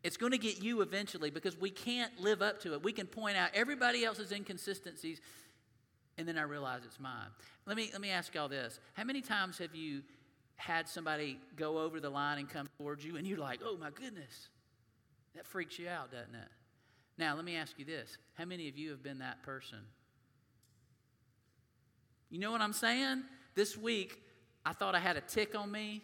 It's 0.02 0.16
going 0.16 0.32
to 0.32 0.38
get 0.38 0.60
you 0.60 0.80
eventually 0.80 1.30
because 1.30 1.56
we 1.56 1.70
can't 1.70 2.10
live 2.20 2.42
up 2.42 2.60
to 2.62 2.74
it. 2.74 2.82
We 2.82 2.90
can 2.90 3.06
point 3.06 3.36
out 3.36 3.50
everybody 3.54 4.04
else's 4.04 4.32
inconsistencies 4.32 5.20
and 6.18 6.26
then 6.26 6.36
I 6.36 6.42
realize 6.42 6.80
it's 6.84 6.98
mine. 6.98 7.28
Let 7.64 7.76
me, 7.76 7.90
let 7.92 8.00
me 8.00 8.10
ask 8.10 8.34
y'all 8.34 8.48
this. 8.48 8.80
How 8.94 9.04
many 9.04 9.20
times 9.20 9.58
have 9.58 9.76
you 9.76 10.02
had 10.56 10.88
somebody 10.88 11.38
go 11.54 11.78
over 11.78 12.00
the 12.00 12.10
line 12.10 12.38
and 12.38 12.48
come 12.48 12.68
towards 12.76 13.04
you 13.04 13.18
and 13.18 13.26
you're 13.26 13.38
like, 13.38 13.60
oh 13.64 13.76
my 13.76 13.90
goodness? 13.90 14.48
That 15.36 15.46
freaks 15.46 15.78
you 15.78 15.88
out, 15.88 16.10
doesn't 16.10 16.34
it? 16.34 16.48
Now, 17.18 17.36
let 17.36 17.44
me 17.44 17.54
ask 17.54 17.78
you 17.78 17.84
this. 17.84 18.18
How 18.34 18.46
many 18.46 18.68
of 18.68 18.76
you 18.76 18.90
have 18.90 19.02
been 19.02 19.20
that 19.20 19.44
person? 19.44 19.78
You 22.30 22.40
know 22.40 22.50
what 22.50 22.62
I'm 22.62 22.72
saying? 22.72 23.22
This 23.54 23.76
week, 23.76 24.20
I 24.64 24.72
thought 24.72 24.96
I 24.96 24.98
had 24.98 25.16
a 25.16 25.20
tick 25.20 25.54
on 25.54 25.70
me, 25.70 26.02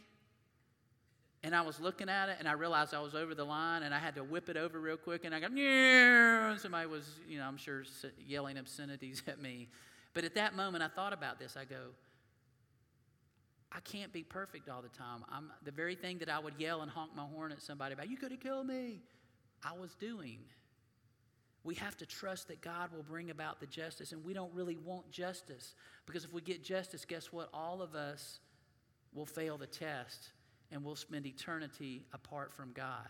and 1.44 1.57
I 1.57 1.62
was 1.62 1.81
looking 1.81 2.09
at 2.09 2.28
it, 2.28 2.37
and 2.38 2.46
I 2.46 2.52
realized 2.52 2.94
I 2.94 3.00
was 3.00 3.14
over 3.14 3.35
the 3.35 3.44
line, 3.44 3.83
and 3.83 3.92
I 3.92 3.98
had 3.98 4.14
to 4.14 4.22
whip 4.22 4.48
it 4.48 4.57
over 4.57 4.78
real 4.78 4.96
quick, 4.96 5.24
and 5.24 5.35
I 5.35 5.40
got, 5.40 5.57
yeah, 5.57 6.52
and 6.52 6.61
somebody 6.61 6.87
was, 6.87 7.05
you 7.28 7.38
know, 7.38 7.44
I'm 7.44 7.57
sure 7.57 7.83
yelling 8.24 8.59
obscenities 8.59 9.22
at 9.26 9.40
me. 9.40 9.68
But 10.14 10.24
at 10.24 10.35
that 10.37 10.55
moment, 10.55 10.85
I 10.85 10.88
thought 10.88 11.12
about 11.12 11.40
this. 11.40 11.57
I 11.57 11.64
go, 11.64 11.90
I 13.72 13.81
can't 13.81 14.12
be 14.12 14.22
perfect 14.22 14.68
all 14.68 14.83
the 14.83 14.88
time. 14.88 15.24
I'm 15.31 15.50
the 15.64 15.72
very 15.72 15.96
thing 15.96 16.18
that 16.18 16.28
I 16.28 16.38
would 16.38 16.55
yell 16.59 16.83
and 16.83 16.90
honk 16.90 17.16
my 17.16 17.24
horn 17.24 17.50
at 17.50 17.62
somebody 17.62 17.94
about, 17.94 18.09
you 18.09 18.16
could 18.16 18.31
have 18.31 18.40
killed 18.40 18.66
me, 18.66 19.00
I 19.64 19.72
was 19.72 19.94
doing. 19.94 20.38
We 21.64 21.74
have 21.76 21.96
to 21.98 22.07
trust 22.07 22.48
that 22.48 22.61
God 22.61 22.90
will 22.94 23.05
bring 23.05 23.31
about 23.31 23.59
the 23.59 23.66
justice, 23.66 24.12
and 24.12 24.24
we 24.24 24.33
don't 24.33 24.52
really 24.52 24.76
want 24.76 25.11
justice 25.11 25.74
because 26.07 26.24
if 26.24 26.33
we 26.33 26.40
get 26.40 26.62
justice, 26.62 27.05
guess 27.05 27.33
what? 27.33 27.48
All 27.52 27.83
of 27.83 27.94
us 27.94 28.40
will 29.12 29.26
fail 29.26 29.59
the 29.59 29.66
test 29.66 30.33
and 30.72 30.85
we'll 30.85 30.96
spend 30.96 31.26
eternity 31.26 32.02
apart 32.12 32.52
from 32.52 32.72
God. 32.72 33.08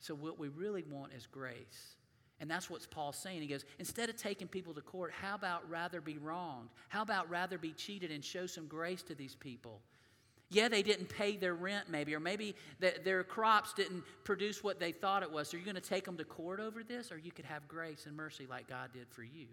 So, 0.00 0.14
what 0.14 0.38
we 0.38 0.48
really 0.48 0.84
want 0.90 1.12
is 1.12 1.26
grace. 1.26 1.94
And 2.38 2.50
that's 2.50 2.68
what 2.68 2.86
Paul's 2.90 3.16
saying. 3.16 3.40
He 3.40 3.46
goes, 3.46 3.64
instead 3.78 4.10
of 4.10 4.16
taking 4.16 4.46
people 4.46 4.74
to 4.74 4.82
court, 4.82 5.10
how 5.10 5.34
about 5.34 5.68
rather 5.70 6.02
be 6.02 6.18
wronged? 6.18 6.68
How 6.88 7.00
about 7.00 7.30
rather 7.30 7.56
be 7.56 7.72
cheated 7.72 8.10
and 8.10 8.22
show 8.22 8.44
some 8.46 8.66
grace 8.66 9.02
to 9.04 9.14
these 9.14 9.34
people? 9.34 9.80
Yeah, 10.50 10.68
they 10.68 10.82
didn't 10.82 11.08
pay 11.08 11.36
their 11.36 11.54
rent, 11.54 11.88
maybe, 11.88 12.14
or 12.14 12.20
maybe 12.20 12.54
the, 12.78 12.94
their 13.04 13.24
crops 13.24 13.72
didn't 13.72 14.04
produce 14.22 14.62
what 14.62 14.78
they 14.78 14.92
thought 14.92 15.22
it 15.22 15.32
was. 15.32 15.48
So 15.48 15.56
you're 15.56 15.64
going 15.64 15.76
to 15.76 15.80
take 15.80 16.04
them 16.04 16.16
to 16.18 16.24
court 16.24 16.60
over 16.60 16.84
this, 16.84 17.10
or 17.10 17.18
you 17.18 17.32
could 17.32 17.46
have 17.46 17.66
grace 17.66 18.06
and 18.06 18.14
mercy 18.14 18.46
like 18.48 18.68
God 18.68 18.90
did 18.92 19.08
for 19.08 19.24
you. 19.24 19.46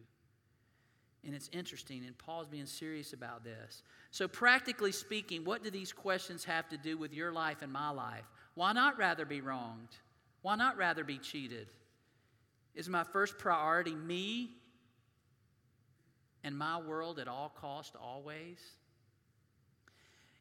And 1.26 1.34
it's 1.34 1.50
interesting, 1.54 2.04
and 2.06 2.18
Paul's 2.18 2.48
being 2.48 2.66
serious 2.66 3.14
about 3.14 3.46
this. 3.46 3.84
So, 4.12 4.28
practically 4.28 4.92
speaking, 4.92 5.46
what 5.46 5.64
do 5.64 5.70
these 5.70 5.94
questions 5.94 6.44
have 6.44 6.68
to 6.70 6.78
do 6.78 6.98
with 6.98 7.14
your 7.14 7.32
life 7.32 7.62
and 7.62 7.72
my 7.72 7.92
life? 7.92 8.26
Why 8.56 8.74
not 8.74 8.98
rather 8.98 9.26
be 9.26 9.40
wronged? 9.40 9.88
Why 10.42 10.56
not 10.56 10.76
rather 10.76 11.06
be 11.06 11.18
cheated? 11.18 11.68
Is 12.76 12.90
my 12.90 13.04
first 13.06 13.38
priority 13.38 13.96
me 13.96 14.50
and 16.44 16.58
my 16.58 16.80
world 16.80 17.20
at 17.20 17.30
all 17.30 17.54
cost 17.56 17.96
always? 18.02 18.60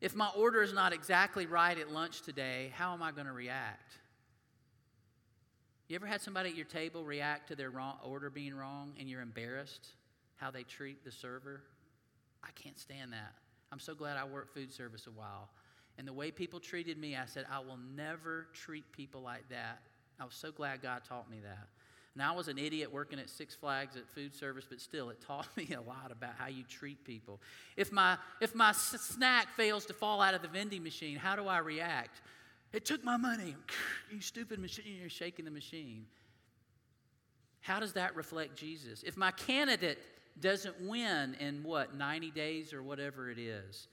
If 0.00 0.16
my 0.16 0.30
order 0.36 0.62
is 0.62 0.72
not 0.72 0.92
exactly 0.92 1.46
right 1.46 1.78
at 1.78 1.92
lunch 1.92 2.22
today, 2.22 2.72
how 2.74 2.92
am 2.92 3.04
I 3.04 3.12
going 3.12 3.26
to 3.26 3.32
react? 3.32 3.92
You 5.86 5.94
ever 5.94 6.06
had 6.06 6.20
somebody 6.20 6.48
at 6.48 6.56
your 6.56 6.64
table 6.64 7.04
react 7.04 7.48
to 7.48 7.54
their 7.54 7.70
wrong, 7.70 7.98
order 8.02 8.30
being 8.30 8.54
wrong 8.54 8.94
and 8.98 9.08
you're 9.08 9.20
embarrassed 9.20 9.90
how 10.42 10.50
they 10.50 10.64
treat 10.64 11.04
the 11.04 11.12
server? 11.12 11.62
I 12.42 12.48
can't 12.56 12.78
stand 12.78 13.12
that. 13.12 13.34
I'm 13.70 13.78
so 13.78 13.94
glad 13.94 14.16
I 14.16 14.24
worked 14.24 14.52
food 14.52 14.72
service 14.72 15.06
a 15.06 15.12
while. 15.12 15.48
And 15.98 16.08
the 16.08 16.12
way 16.12 16.32
people 16.32 16.58
treated 16.58 16.98
me, 16.98 17.14
I 17.14 17.26
said, 17.26 17.46
I 17.50 17.60
will 17.60 17.78
never 17.94 18.48
treat 18.52 18.90
people 18.90 19.22
like 19.22 19.48
that. 19.50 19.82
I 20.18 20.24
was 20.24 20.34
so 20.34 20.50
glad 20.50 20.82
God 20.82 21.02
taught 21.08 21.30
me 21.30 21.38
that. 21.44 21.68
Now, 22.16 22.34
I 22.34 22.36
was 22.36 22.48
an 22.48 22.58
idiot 22.58 22.92
working 22.92 23.18
at 23.20 23.30
Six 23.30 23.54
Flags 23.54 23.96
at 23.96 24.06
food 24.08 24.34
service, 24.34 24.66
but 24.68 24.80
still, 24.80 25.10
it 25.10 25.20
taught 25.20 25.46
me 25.56 25.68
a 25.74 25.80
lot 25.80 26.10
about 26.10 26.32
how 26.36 26.48
you 26.48 26.64
treat 26.64 27.04
people. 27.04 27.40
If 27.76 27.92
my, 27.92 28.18
if 28.40 28.54
my 28.54 28.72
snack 28.72 29.48
fails 29.56 29.86
to 29.86 29.94
fall 29.94 30.20
out 30.20 30.34
of 30.34 30.42
the 30.42 30.48
vending 30.48 30.82
machine, 30.82 31.16
how 31.16 31.36
do 31.36 31.46
I 31.46 31.58
react? 31.58 32.20
It 32.72 32.84
took 32.84 33.04
my 33.04 33.16
money. 33.16 33.54
You 34.10 34.20
stupid 34.20 34.58
machine, 34.58 34.98
you're 35.00 35.08
shaking 35.08 35.46
the 35.46 35.50
machine. 35.50 36.04
How 37.62 37.80
does 37.80 37.94
that 37.94 38.14
reflect 38.14 38.56
Jesus? 38.56 39.02
If 39.02 39.16
my 39.16 39.30
candidate 39.30 39.98
doesn't 40.40 40.80
win 40.80 41.36
in 41.40 41.62
what, 41.62 41.94
90 41.94 42.30
days 42.30 42.72
or 42.72 42.82
whatever 42.82 43.30
it 43.30 43.38
is, 43.38 43.88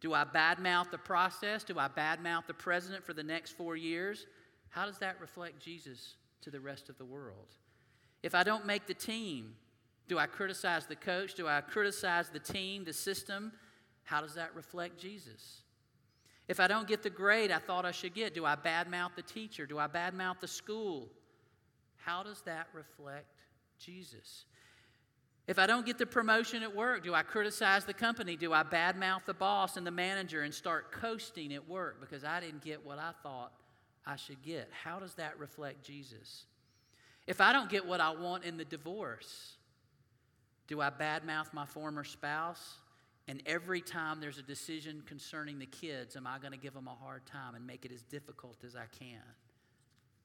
do 0.00 0.14
I 0.14 0.24
badmouth 0.24 0.90
the 0.90 0.98
process? 0.98 1.62
Do 1.62 1.78
I 1.78 1.88
badmouth 1.88 2.46
the 2.46 2.54
president 2.54 3.04
for 3.04 3.12
the 3.12 3.22
next 3.22 3.50
four 3.50 3.76
years? 3.76 4.26
How 4.70 4.86
does 4.86 4.98
that 4.98 5.20
reflect 5.20 5.60
Jesus 5.60 6.14
to 6.42 6.50
the 6.50 6.60
rest 6.60 6.88
of 6.88 6.96
the 6.96 7.04
world? 7.04 7.48
If 8.22 8.34
I 8.34 8.42
don't 8.42 8.66
make 8.66 8.86
the 8.86 8.94
team, 8.94 9.54
do 10.08 10.18
I 10.18 10.26
criticize 10.26 10.86
the 10.86 10.96
coach? 10.96 11.34
Do 11.34 11.46
I 11.48 11.60
criticize 11.60 12.30
the 12.30 12.38
team, 12.38 12.84
the 12.84 12.92
system? 12.92 13.52
How 14.04 14.20
does 14.20 14.34
that 14.34 14.54
reflect 14.54 14.98
Jesus? 14.98 15.62
If 16.48 16.58
I 16.58 16.66
don't 16.66 16.88
get 16.88 17.02
the 17.02 17.10
grade 17.10 17.52
I 17.52 17.58
thought 17.58 17.84
I 17.84 17.92
should 17.92 18.14
get, 18.14 18.34
do 18.34 18.44
I 18.44 18.56
badmouth 18.56 19.14
the 19.14 19.22
teacher? 19.22 19.66
Do 19.66 19.78
I 19.78 19.86
badmouth 19.86 20.40
the 20.40 20.48
school? 20.48 21.10
How 21.96 22.22
does 22.22 22.40
that 22.42 22.68
reflect 22.72 23.28
Jesus? 23.78 24.46
If 25.50 25.58
I 25.58 25.66
don't 25.66 25.84
get 25.84 25.98
the 25.98 26.06
promotion 26.06 26.62
at 26.62 26.76
work, 26.76 27.02
do 27.02 27.12
I 27.12 27.24
criticize 27.24 27.84
the 27.84 27.92
company? 27.92 28.36
Do 28.36 28.52
I 28.52 28.62
badmouth 28.62 29.24
the 29.24 29.34
boss 29.34 29.76
and 29.76 29.84
the 29.84 29.90
manager 29.90 30.42
and 30.42 30.54
start 30.54 30.92
coasting 30.92 31.52
at 31.54 31.68
work 31.68 32.00
because 32.00 32.22
I 32.22 32.38
didn't 32.38 32.62
get 32.62 32.86
what 32.86 33.00
I 33.00 33.10
thought 33.24 33.50
I 34.06 34.14
should 34.14 34.40
get? 34.42 34.68
How 34.70 35.00
does 35.00 35.14
that 35.14 35.36
reflect 35.40 35.82
Jesus? 35.82 36.44
If 37.26 37.40
I 37.40 37.52
don't 37.52 37.68
get 37.68 37.84
what 37.84 38.00
I 38.00 38.10
want 38.10 38.44
in 38.44 38.58
the 38.58 38.64
divorce, 38.64 39.54
do 40.68 40.80
I 40.80 40.88
badmouth 40.88 41.52
my 41.52 41.66
former 41.66 42.04
spouse? 42.04 42.76
And 43.26 43.42
every 43.44 43.80
time 43.80 44.20
there's 44.20 44.38
a 44.38 44.44
decision 44.44 45.02
concerning 45.04 45.58
the 45.58 45.66
kids, 45.66 46.14
am 46.14 46.28
I 46.28 46.38
going 46.38 46.52
to 46.52 46.58
give 46.58 46.74
them 46.74 46.86
a 46.86 46.94
hard 46.94 47.26
time 47.26 47.56
and 47.56 47.66
make 47.66 47.84
it 47.84 47.90
as 47.90 48.02
difficult 48.02 48.58
as 48.64 48.76
I 48.76 48.86
can? 49.00 49.18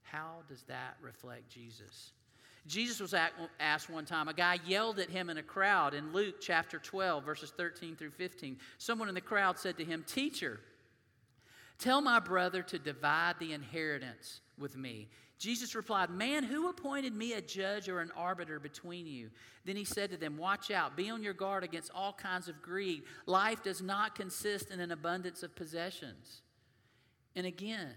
How 0.04 0.44
does 0.48 0.62
that 0.68 0.98
reflect 1.02 1.50
Jesus? 1.50 2.12
Jesus 2.68 3.00
was 3.00 3.14
asked 3.60 3.90
one 3.90 4.06
time, 4.06 4.28
a 4.28 4.34
guy 4.34 4.58
yelled 4.66 5.00
at 5.00 5.10
him 5.10 5.30
in 5.30 5.38
a 5.38 5.44
crowd 5.44 5.94
in 5.94 6.14
Luke 6.14 6.42
chapter 6.42 6.80
12, 6.80 7.24
verses 7.24 7.54
13 7.56 7.96
through 7.96 8.12
15. 8.12 8.58
Someone 8.80 9.08
in 9.08 9.14
the 9.14 9.22
crowd 9.22 9.60
said 9.60 9.78
to 9.78 9.86
him, 9.86 10.04
Teacher, 10.08 10.60
Tell 11.78 12.02
my 12.02 12.20
brother 12.20 12.64
to 12.64 12.80
divide 12.80 13.36
the 13.40 13.54
inheritance 13.54 14.40
with 14.58 14.78
me. 14.78 15.10
Jesus 15.38 15.76
replied, 15.76 16.10
Man, 16.10 16.44
who 16.44 16.70
appointed 16.70 17.14
me 17.14 17.34
a 17.34 17.42
judge 17.42 17.90
or 17.90 18.00
an 18.00 18.12
arbiter 18.16 18.60
between 18.60 19.06
you? 19.06 19.30
Then 19.66 19.76
he 19.76 19.84
said 19.84 20.10
to 20.12 20.18
them, 20.18 20.38
Watch 20.38 20.72
out, 20.72 20.96
be 20.96 21.10
on 21.10 21.22
your 21.22 21.34
guard 21.34 21.64
against 21.64 21.92
all 21.94 22.14
kinds 22.14 22.48
of 22.48 22.62
greed. 22.62 23.04
Life 23.26 23.62
does 23.62 23.82
not 23.82 24.16
consist 24.16 24.72
in 24.72 24.80
an 24.80 24.92
abundance 24.92 25.44
of 25.44 25.56
possessions. 25.56 26.42
And 27.36 27.46
again, 27.46 27.94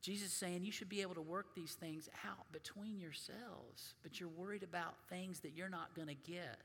Jesus 0.00 0.28
is 0.28 0.34
saying 0.34 0.64
you 0.64 0.72
should 0.72 0.88
be 0.88 1.02
able 1.02 1.14
to 1.14 1.22
work 1.22 1.54
these 1.54 1.74
things 1.74 2.08
out 2.26 2.50
between 2.52 3.00
yourselves, 3.00 3.94
but 4.02 4.18
you're 4.18 4.30
worried 4.30 4.62
about 4.62 4.94
things 5.10 5.40
that 5.40 5.52
you're 5.54 5.68
not 5.68 5.94
going 5.94 6.08
to 6.08 6.14
get. 6.14 6.58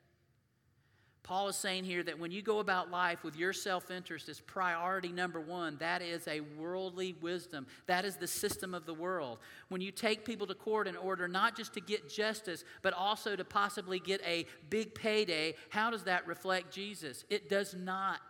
Paul 1.25 1.47
is 1.47 1.55
saying 1.55 1.85
here 1.85 2.03
that 2.03 2.19
when 2.19 2.29
you 2.29 2.43
go 2.43 2.59
about 2.59 2.91
life 2.91 3.23
with 3.23 3.35
your 3.35 3.51
self 3.51 3.89
interest 3.89 4.29
as 4.29 4.39
priority 4.39 5.11
number 5.11 5.41
one, 5.41 5.75
that 5.79 6.03
is 6.03 6.27
a 6.27 6.41
worldly 6.41 7.15
wisdom. 7.19 7.65
That 7.87 8.05
is 8.05 8.15
the 8.15 8.27
system 8.27 8.75
of 8.75 8.85
the 8.85 8.93
world. 8.93 9.39
When 9.69 9.81
you 9.81 9.89
take 9.89 10.23
people 10.23 10.45
to 10.45 10.53
court 10.53 10.87
in 10.87 10.95
order 10.95 11.27
not 11.27 11.57
just 11.57 11.73
to 11.73 11.81
get 11.81 12.07
justice, 12.07 12.63
but 12.83 12.93
also 12.93 13.35
to 13.35 13.43
possibly 13.43 13.99
get 13.99 14.21
a 14.23 14.45
big 14.69 14.93
payday, 14.93 15.55
how 15.69 15.89
does 15.89 16.03
that 16.03 16.27
reflect 16.27 16.71
Jesus? 16.71 17.25
It 17.27 17.49
does 17.49 17.73
not. 17.73 18.21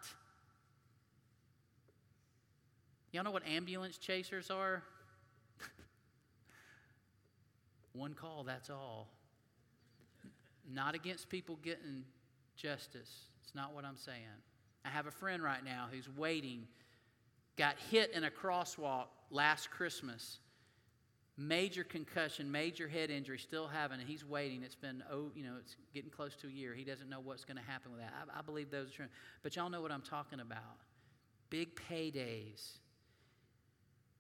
Y'all 3.12 3.26
know 3.26 3.32
what 3.32 3.46
ambulance 3.46 3.98
chasers 3.98 4.50
are? 4.50 4.84
One 7.96 8.14
call, 8.14 8.44
that's 8.44 8.70
all. 8.70 9.08
Not 10.70 10.96
against 10.96 11.30
people 11.30 11.58
getting 11.64 12.04
justice. 12.56 13.30
It's 13.44 13.56
not 13.56 13.74
what 13.74 13.86
I'm 13.86 13.98
saying. 13.98 14.18
I 14.84 14.90
have 14.90 15.08
a 15.08 15.12
friend 15.12 15.42
right 15.42 15.64
now 15.64 15.88
who's 15.92 16.10
waiting, 16.10 16.68
got 17.58 17.76
hit 17.90 18.12
in 18.12 18.24
a 18.24 18.30
crosswalk 18.30 19.06
last 19.32 19.72
Christmas. 19.72 20.40
Major 21.38 21.84
concussion, 21.84 22.50
major 22.50 22.88
head 22.88 23.10
injury, 23.10 23.38
still 23.38 23.68
having 23.68 24.00
it. 24.00 24.08
He's 24.08 24.26
waiting. 24.26 24.64
It's 24.64 24.76
been, 24.76 25.04
oh, 25.12 25.32
you 25.36 25.44
know, 25.44 25.54
it's 25.60 25.76
getting 25.94 26.10
close 26.10 26.36
to 26.38 26.48
a 26.48 26.52
year. 26.52 26.74
He 26.74 26.84
doesn't 26.84 27.10
know 27.10 27.20
what's 27.20 27.44
going 27.44 27.58
to 27.58 27.64
happen 27.64 27.92
with 27.92 28.02
that. 28.02 28.14
I, 28.14 28.40
I 28.40 28.42
believe 28.42 28.72
those 28.72 28.90
are 28.90 28.94
true. 28.94 29.06
But 29.44 29.56
y'all 29.56 29.70
know 29.70 29.82
what 29.82 29.92
I'm 29.92 30.02
talking 30.02 30.40
about. 30.40 30.80
Big 31.50 31.76
paydays. 31.76 32.78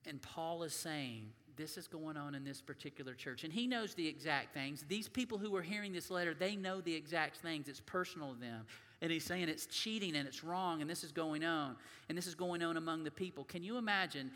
And 0.05 0.21
Paul 0.21 0.63
is 0.63 0.73
saying, 0.73 1.31
this 1.57 1.77
is 1.77 1.87
going 1.87 2.17
on 2.17 2.35
in 2.35 2.43
this 2.43 2.61
particular 2.61 3.13
church. 3.13 3.43
And 3.43 3.51
he 3.51 3.67
knows 3.67 3.93
the 3.93 4.07
exact 4.07 4.53
things. 4.53 4.83
These 4.87 5.07
people 5.07 5.37
who 5.37 5.55
are 5.55 5.61
hearing 5.61 5.93
this 5.93 6.09
letter, 6.11 6.33
they 6.33 6.55
know 6.55 6.81
the 6.81 6.93
exact 6.93 7.37
things. 7.37 7.67
It's 7.67 7.81
personal 7.81 8.33
to 8.33 8.39
them. 8.39 8.65
And 9.01 9.11
he's 9.11 9.23
saying 9.23 9.49
it's 9.49 9.65
cheating 9.65 10.15
and 10.15 10.27
it's 10.27 10.43
wrong 10.43 10.81
and 10.81 10.89
this 10.89 11.03
is 11.03 11.11
going 11.11 11.43
on. 11.43 11.75
And 12.09 12.17
this 12.17 12.27
is 12.27 12.35
going 12.35 12.63
on 12.63 12.77
among 12.77 13.03
the 13.03 13.11
people. 13.11 13.43
Can 13.43 13.63
you 13.63 13.77
imagine 13.77 14.31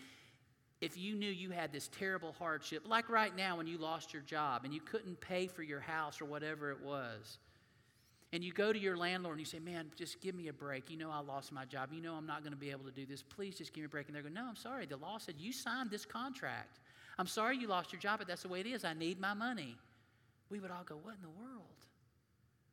if 0.82 0.98
you 0.98 1.16
knew 1.16 1.30
you 1.30 1.52
had 1.52 1.72
this 1.72 1.90
terrible 1.90 2.34
hardship, 2.38 2.88
like 2.88 3.10
right 3.10 3.36
now 3.36 3.58
when 3.58 3.68
you 3.68 3.78
lost 3.78 4.14
your 4.14 4.22
job 4.22 4.66
and 4.66 4.74
you 4.74 4.82
couldn't 4.82 5.20
pay 5.20 5.48
for 5.48 5.64
your 5.64 5.82
house 5.82 6.22
or 6.22 6.26
whatever 6.26 6.72
it 6.72 6.82
was? 6.82 7.40
and 8.32 8.44
you 8.44 8.52
go 8.52 8.72
to 8.72 8.78
your 8.78 8.96
landlord 8.96 9.34
and 9.34 9.40
you 9.40 9.46
say, 9.46 9.60
Man, 9.60 9.92
just 9.96 10.22
give 10.22 10.36
me 10.36 10.50
a 10.50 10.54
break. 10.54 10.90
You 10.90 10.98
know, 10.98 11.10
I 11.12 11.20
lost 11.20 11.52
my 11.52 11.66
job. 11.66 11.90
You 11.92 12.02
know, 12.02 12.14
I'm 12.14 12.28
not 12.28 12.42
going 12.42 12.52
to 12.54 12.60
be 12.60 12.70
able 12.70 12.86
to 12.86 12.92
do 12.92 13.06
this. 13.06 13.24
Please 13.24 13.58
just 13.58 13.74
give 13.74 13.82
me 13.82 13.86
a 13.86 13.90
break. 13.90 14.08
And 14.08 14.16
they're 14.16 14.22
going, 14.22 14.36
No, 14.36 14.46
I'm 14.48 14.56
sorry. 14.56 14.86
The 14.86 14.98
law 14.98 15.18
said 15.18 15.36
you 15.40 15.52
signed 15.52 15.90
this 15.90 16.06
contract. 16.06 16.80
I'm 17.20 17.28
sorry 17.28 17.58
you 17.58 17.68
lost 17.68 17.92
your 17.92 18.00
job, 18.00 18.20
but 18.20 18.28
that's 18.28 18.44
the 18.44 18.48
way 18.48 18.62
it 18.62 18.66
is. 18.66 18.86
I 18.86 18.94
need 18.94 19.20
my 19.20 19.34
money. 19.34 19.76
We 20.50 20.62
would 20.62 20.72
all 20.72 20.86
go, 20.86 20.96
What 21.04 21.16
in 21.16 21.22
the 21.22 21.30
world? 21.30 21.66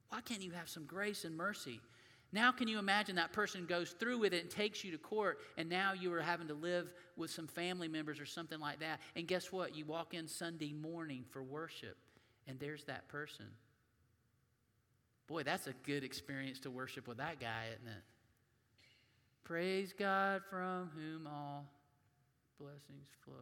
Why 0.08 0.20
can't 0.20 0.40
you 0.40 0.52
have 0.52 0.68
some 0.68 0.84
grace 0.84 1.24
and 1.24 1.36
mercy? 1.36 1.80
Now, 2.32 2.52
can 2.52 2.68
you 2.68 2.78
imagine 2.78 3.16
that 3.16 3.32
person 3.32 3.66
goes 3.66 3.92
through 3.92 4.18
with 4.18 4.32
it 4.32 4.42
and 4.42 4.50
takes 4.50 4.84
you 4.84 4.92
to 4.92 4.98
court, 4.98 5.38
and 5.56 5.68
now 5.68 5.92
you 5.94 6.12
are 6.12 6.20
having 6.20 6.46
to 6.48 6.54
live 6.54 6.92
with 7.16 7.30
some 7.30 7.46
family 7.46 7.88
members 7.88 8.20
or 8.20 8.26
something 8.26 8.60
like 8.60 8.80
that? 8.80 9.00
And 9.16 9.26
guess 9.26 9.50
what? 9.50 9.76
You 9.76 9.84
walk 9.84 10.14
in 10.14 10.28
Sunday 10.28 10.72
morning 10.72 11.24
for 11.30 11.42
worship, 11.42 11.96
and 12.46 12.58
there's 12.60 12.84
that 12.84 13.08
person. 13.08 13.46
Boy, 15.26 15.42
that's 15.42 15.66
a 15.66 15.74
good 15.84 16.04
experience 16.04 16.60
to 16.60 16.70
worship 16.70 17.08
with 17.08 17.18
that 17.18 17.40
guy, 17.40 17.64
isn't 17.74 17.88
it? 17.88 18.02
Praise 19.42 19.92
God 19.96 20.42
from 20.48 20.90
whom 20.94 21.26
all 21.26 21.64
blessings 22.60 23.08
flow. 23.24 23.34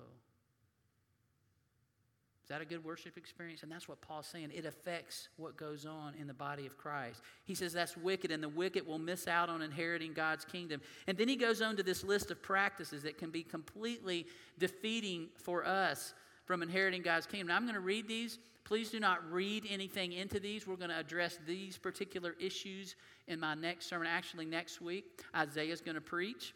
Is 2.44 2.48
that 2.50 2.60
a 2.60 2.66
good 2.66 2.84
worship 2.84 3.16
experience? 3.16 3.62
And 3.62 3.72
that's 3.72 3.88
what 3.88 4.02
Paul's 4.02 4.26
saying. 4.26 4.50
It 4.54 4.66
affects 4.66 5.28
what 5.38 5.56
goes 5.56 5.86
on 5.86 6.12
in 6.20 6.26
the 6.26 6.34
body 6.34 6.66
of 6.66 6.76
Christ. 6.76 7.22
He 7.46 7.54
says 7.54 7.72
that's 7.72 7.96
wicked, 7.96 8.30
and 8.30 8.42
the 8.42 8.50
wicked 8.50 8.86
will 8.86 8.98
miss 8.98 9.26
out 9.26 9.48
on 9.48 9.62
inheriting 9.62 10.12
God's 10.12 10.44
kingdom. 10.44 10.82
And 11.06 11.16
then 11.16 11.26
he 11.26 11.36
goes 11.36 11.62
on 11.62 11.74
to 11.78 11.82
this 11.82 12.04
list 12.04 12.30
of 12.30 12.42
practices 12.42 13.02
that 13.04 13.16
can 13.16 13.30
be 13.30 13.42
completely 13.42 14.26
defeating 14.58 15.28
for 15.38 15.66
us 15.66 16.12
from 16.44 16.62
inheriting 16.62 17.00
God's 17.00 17.24
kingdom. 17.24 17.48
Now, 17.48 17.56
I'm 17.56 17.62
going 17.62 17.74
to 17.76 17.80
read 17.80 18.06
these. 18.06 18.38
Please 18.64 18.90
do 18.90 19.00
not 19.00 19.24
read 19.32 19.64
anything 19.70 20.12
into 20.12 20.38
these. 20.38 20.66
We're 20.66 20.76
going 20.76 20.90
to 20.90 20.98
address 20.98 21.38
these 21.46 21.78
particular 21.78 22.34
issues 22.38 22.94
in 23.26 23.40
my 23.40 23.54
next 23.54 23.86
sermon. 23.88 24.06
Actually, 24.06 24.44
next 24.44 24.82
week, 24.82 25.22
Isaiah's 25.34 25.80
going 25.80 25.94
to 25.94 26.02
preach. 26.02 26.52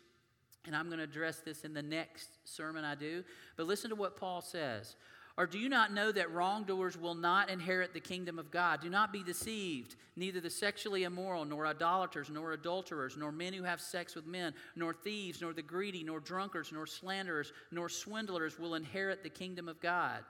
And 0.67 0.77
I'm 0.77 0.89
going 0.89 0.99
to 0.99 1.05
address 1.05 1.41
this 1.41 1.65
in 1.65 1.73
the 1.73 1.83
next 1.83 2.29
sermon 2.45 2.85
I 2.85 2.95
do. 2.95 3.25
But 3.57 3.67
listen 3.67 3.89
to 3.89 3.97
what 3.97 4.19
Paul 4.19 4.43
says. 4.43 4.97
Or 5.39 5.47
do 5.47 5.57
you 5.57 5.69
not 5.69 5.93
know 5.93 6.11
that 6.11 6.33
wrongdoers 6.33 6.99
will 6.99 7.15
not 7.15 7.49
inherit 7.49 7.95
the 7.95 8.01
kingdom 8.01 8.41
of 8.41 8.51
God? 8.51 8.81
Do 8.81 8.91
not 8.91 9.13
be 9.13 9.23
deceived. 9.23 9.95
Neither 10.17 10.41
the 10.41 10.51
sexually 10.51 11.05
immoral, 11.05 11.45
nor 11.45 11.65
idolaters, 11.65 12.29
nor 12.29 12.51
adulterers, 12.51 13.17
nor 13.17 13.31
men 13.31 13.53
who 13.53 13.63
have 13.63 13.81
sex 13.81 14.17
with 14.17 14.27
men, 14.27 14.53
nor 14.75 14.93
thieves, 14.93 15.41
nor 15.41 15.53
the 15.53 15.63
greedy, 15.63 16.03
nor 16.03 16.19
drunkards, 16.19 16.73
nor 16.73 16.89
slanderers, 16.89 17.53
nor 17.71 17.89
swindlers 17.89 18.59
will 18.59 18.75
inherit 18.75 19.23
the 19.23 19.29
kingdom 19.29 19.69
of 19.69 19.81
God. 19.81 20.25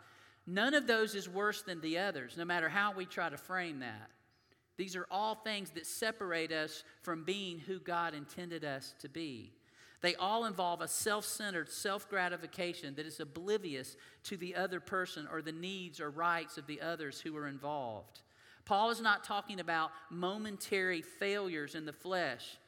None 0.47 0.75
of 0.75 0.87
those 0.87 1.15
is 1.15 1.27
worse 1.27 1.63
than 1.63 1.81
the 1.81 1.97
others, 1.97 2.37
no 2.37 2.45
matter 2.45 2.69
how 2.69 2.93
we 2.93 3.07
try 3.07 3.31
to 3.31 3.39
frame 3.39 3.81
that. 3.81 4.11
These 4.77 4.95
are 4.95 5.07
all 5.11 5.37
things 5.37 5.71
that 5.71 5.87
separate 5.87 6.53
us 6.53 6.85
from 7.01 7.25
being 7.25 7.59
who 7.59 7.81
God 7.81 8.13
intended 8.13 8.63
us 8.63 8.95
to 8.99 9.09
be. 9.09 9.53
They 10.01 10.15
all 10.15 10.45
involve 10.45 10.81
a 10.81 10.89
self 10.89 11.25
centered 11.25 11.71
self 11.71 12.09
gratification 12.09 12.95
that 12.95 13.07
is 13.07 13.21
oblivious 13.21 13.97
to 14.25 14.37
the 14.37 14.55
other 14.55 14.81
person 14.81 15.29
or 15.31 15.43
the 15.43 15.53
needs 15.53 16.01
or 16.01 16.11
rights 16.11 16.59
of 16.59 16.67
the 16.67 16.81
others 16.81 17.21
who 17.21 17.37
are 17.37 17.49
involved. 17.49 18.21
Paul 18.65 18.91
is 18.91 19.01
not 19.01 19.25
talking 19.25 19.61
about 19.61 19.91
momentary 20.11 21.03
failures 21.03 21.75
in 21.75 21.87
the 21.87 21.93
flesh 21.93 22.59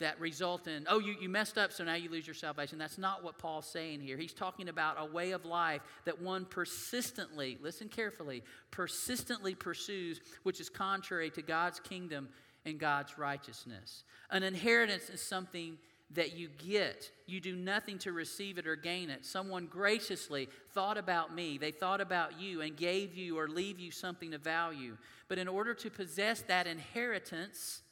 that 0.00 0.18
result 0.20 0.68
in, 0.68 0.84
oh, 0.88 0.98
you, 0.98 1.14
you 1.20 1.28
messed 1.28 1.58
up, 1.58 1.72
so 1.72 1.84
now 1.84 1.94
you 1.94 2.08
lose 2.08 2.26
your 2.26 2.34
salvation. 2.34 2.78
That's 2.78 2.98
not 2.98 3.24
what 3.24 3.38
Paul's 3.38 3.66
saying 3.66 4.00
here. 4.00 4.16
He's 4.16 4.32
talking 4.32 4.68
about 4.68 4.96
a 4.98 5.04
way 5.04 5.32
of 5.32 5.44
life 5.44 5.80
that 6.04 6.20
one 6.20 6.44
persistently, 6.44 7.58
listen 7.60 7.88
carefully, 7.88 8.42
persistently 8.70 9.54
pursues, 9.54 10.20
which 10.44 10.60
is 10.60 10.68
contrary 10.68 11.30
to 11.30 11.42
God's 11.42 11.80
kingdom 11.80 12.28
and 12.64 12.78
God's 12.78 13.18
righteousness. 13.18 14.04
An 14.30 14.42
inheritance 14.42 15.10
is 15.10 15.20
something 15.20 15.78
that 16.12 16.36
you 16.36 16.48
get. 16.48 17.10
You 17.26 17.40
do 17.40 17.54
nothing 17.54 17.98
to 17.98 18.12
receive 18.12 18.58
it 18.58 18.66
or 18.66 18.76
gain 18.76 19.10
it. 19.10 19.26
Someone 19.26 19.66
graciously 19.66 20.48
thought 20.72 20.96
about 20.96 21.34
me, 21.34 21.58
they 21.58 21.70
thought 21.70 22.00
about 22.00 22.40
you, 22.40 22.62
and 22.62 22.76
gave 22.76 23.14
you 23.14 23.38
or 23.38 23.48
leave 23.48 23.78
you 23.78 23.90
something 23.90 24.32
of 24.32 24.40
value. 24.40 24.96
But 25.28 25.38
in 25.38 25.48
order 25.48 25.74
to 25.74 25.90
possess 25.90 26.40
that 26.42 26.66
inheritance, 26.66 27.82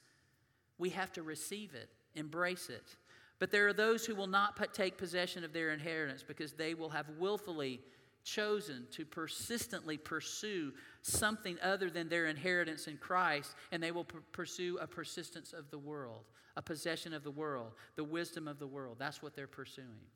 we 0.78 0.90
have 0.90 1.12
to 1.12 1.22
receive 1.22 1.74
it, 1.74 1.90
embrace 2.14 2.70
it. 2.70 2.96
But 3.38 3.50
there 3.50 3.68
are 3.68 3.74
those 3.74 4.06
who 4.06 4.14
will 4.14 4.26
not 4.26 4.72
take 4.72 4.96
possession 4.96 5.44
of 5.44 5.52
their 5.52 5.70
inheritance 5.70 6.24
because 6.26 6.52
they 6.52 6.72
will 6.72 6.88
have 6.88 7.06
willfully 7.18 7.80
chosen 8.26 8.86
to 8.90 9.06
persistently 9.06 9.96
pursue 9.96 10.72
something 11.00 11.56
other 11.62 11.88
than 11.88 12.08
their 12.08 12.26
inheritance 12.26 12.88
in 12.88 12.98
Christ, 12.98 13.54
and 13.70 13.82
they 13.82 13.92
will 13.92 14.04
p- 14.04 14.18
pursue 14.32 14.78
a 14.80 14.86
persistence 14.86 15.52
of 15.52 15.70
the 15.70 15.78
world, 15.78 16.24
a 16.56 16.62
possession 16.62 17.14
of 17.14 17.22
the 17.22 17.30
world, 17.30 17.72
the 17.94 18.04
wisdom 18.04 18.48
of 18.48 18.58
the 18.58 18.66
world. 18.66 18.96
That's 18.98 19.22
what 19.22 19.36
they're 19.36 19.46
pursuing. 19.46 20.10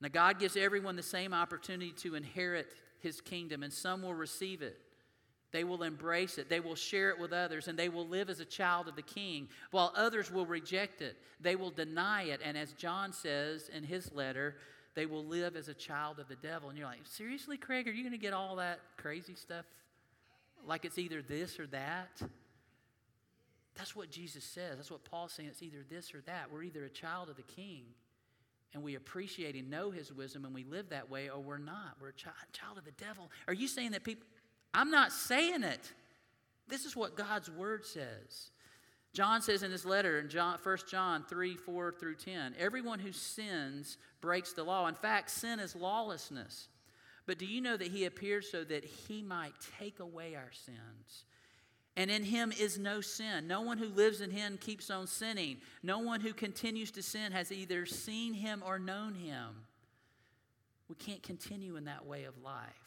Now, 0.00 0.08
God 0.08 0.38
gives 0.38 0.56
everyone 0.56 0.94
the 0.94 1.02
same 1.02 1.32
opportunity 1.32 1.92
to 2.02 2.14
inherit 2.14 2.70
his 3.00 3.22
kingdom, 3.22 3.62
and 3.62 3.72
some 3.72 4.02
will 4.02 4.14
receive 4.14 4.60
it. 4.60 4.78
They 5.52 5.64
will 5.64 5.84
embrace 5.84 6.36
it. 6.36 6.50
They 6.50 6.60
will 6.60 6.74
share 6.74 7.08
it 7.08 7.18
with 7.18 7.32
others, 7.32 7.66
and 7.66 7.78
they 7.78 7.88
will 7.88 8.06
live 8.06 8.28
as 8.28 8.40
a 8.40 8.44
child 8.44 8.88
of 8.88 8.96
the 8.96 9.00
king, 9.00 9.48
while 9.70 9.90
others 9.96 10.30
will 10.30 10.44
reject 10.44 11.00
it. 11.00 11.16
They 11.40 11.56
will 11.56 11.70
deny 11.70 12.24
it. 12.24 12.42
And 12.44 12.58
as 12.58 12.72
John 12.72 13.10
says 13.14 13.70
in 13.74 13.84
his 13.84 14.12
letter, 14.12 14.56
they 14.96 15.06
will 15.06 15.24
live 15.24 15.54
as 15.54 15.68
a 15.68 15.74
child 15.74 16.18
of 16.18 16.26
the 16.26 16.36
devil. 16.36 16.70
And 16.70 16.76
you're 16.76 16.88
like, 16.88 17.00
seriously, 17.04 17.58
Craig, 17.58 17.86
are 17.86 17.92
you 17.92 18.02
going 18.02 18.12
to 18.12 18.18
get 18.18 18.32
all 18.32 18.56
that 18.56 18.80
crazy 18.96 19.34
stuff? 19.34 19.66
Like 20.66 20.84
it's 20.84 20.98
either 20.98 21.22
this 21.22 21.60
or 21.60 21.66
that? 21.68 22.20
That's 23.76 23.94
what 23.94 24.10
Jesus 24.10 24.42
says. 24.42 24.76
That's 24.76 24.90
what 24.90 25.04
Paul's 25.04 25.32
saying. 25.32 25.50
It's 25.50 25.62
either 25.62 25.84
this 25.88 26.14
or 26.14 26.22
that. 26.22 26.50
We're 26.50 26.62
either 26.62 26.84
a 26.84 26.88
child 26.88 27.28
of 27.28 27.36
the 27.36 27.42
king 27.42 27.82
and 28.72 28.82
we 28.82 28.94
appreciate 28.94 29.54
and 29.54 29.70
know 29.70 29.90
his 29.90 30.12
wisdom 30.12 30.46
and 30.46 30.54
we 30.54 30.64
live 30.64 30.88
that 30.88 31.10
way, 31.10 31.28
or 31.28 31.40
we're 31.40 31.58
not. 31.58 31.96
We're 32.00 32.08
a 32.08 32.14
child, 32.14 32.34
child 32.52 32.78
of 32.78 32.84
the 32.84 32.90
devil. 32.92 33.30
Are 33.46 33.54
you 33.54 33.68
saying 33.68 33.92
that 33.92 34.02
people? 34.02 34.26
I'm 34.72 34.90
not 34.90 35.12
saying 35.12 35.62
it. 35.62 35.92
This 36.68 36.84
is 36.86 36.96
what 36.96 37.16
God's 37.16 37.50
word 37.50 37.84
says. 37.84 38.50
John 39.16 39.40
says 39.40 39.62
in 39.62 39.70
his 39.70 39.86
letter 39.86 40.18
in 40.18 40.28
John, 40.28 40.58
1 40.62 40.78
John 40.90 41.24
3 41.26 41.56
4 41.56 41.92
through 41.92 42.16
10, 42.16 42.54
everyone 42.58 42.98
who 42.98 43.12
sins 43.12 43.96
breaks 44.20 44.52
the 44.52 44.62
law. 44.62 44.86
In 44.88 44.94
fact, 44.94 45.30
sin 45.30 45.58
is 45.58 45.74
lawlessness. 45.74 46.68
But 47.24 47.38
do 47.38 47.46
you 47.46 47.62
know 47.62 47.78
that 47.78 47.88
he 47.88 48.04
appeared 48.04 48.44
so 48.44 48.62
that 48.64 48.84
he 48.84 49.22
might 49.22 49.54
take 49.80 50.00
away 50.00 50.34
our 50.34 50.52
sins? 50.52 51.24
And 51.96 52.10
in 52.10 52.24
him 52.24 52.52
is 52.60 52.78
no 52.78 53.00
sin. 53.00 53.48
No 53.48 53.62
one 53.62 53.78
who 53.78 53.86
lives 53.86 54.20
in 54.20 54.30
him 54.30 54.58
keeps 54.58 54.90
on 54.90 55.06
sinning. 55.06 55.62
No 55.82 56.00
one 56.00 56.20
who 56.20 56.34
continues 56.34 56.90
to 56.90 57.02
sin 57.02 57.32
has 57.32 57.50
either 57.50 57.86
seen 57.86 58.34
him 58.34 58.62
or 58.66 58.78
known 58.78 59.14
him. 59.14 59.62
We 60.90 60.94
can't 60.94 61.22
continue 61.22 61.76
in 61.76 61.86
that 61.86 62.04
way 62.04 62.24
of 62.24 62.34
life. 62.44 62.85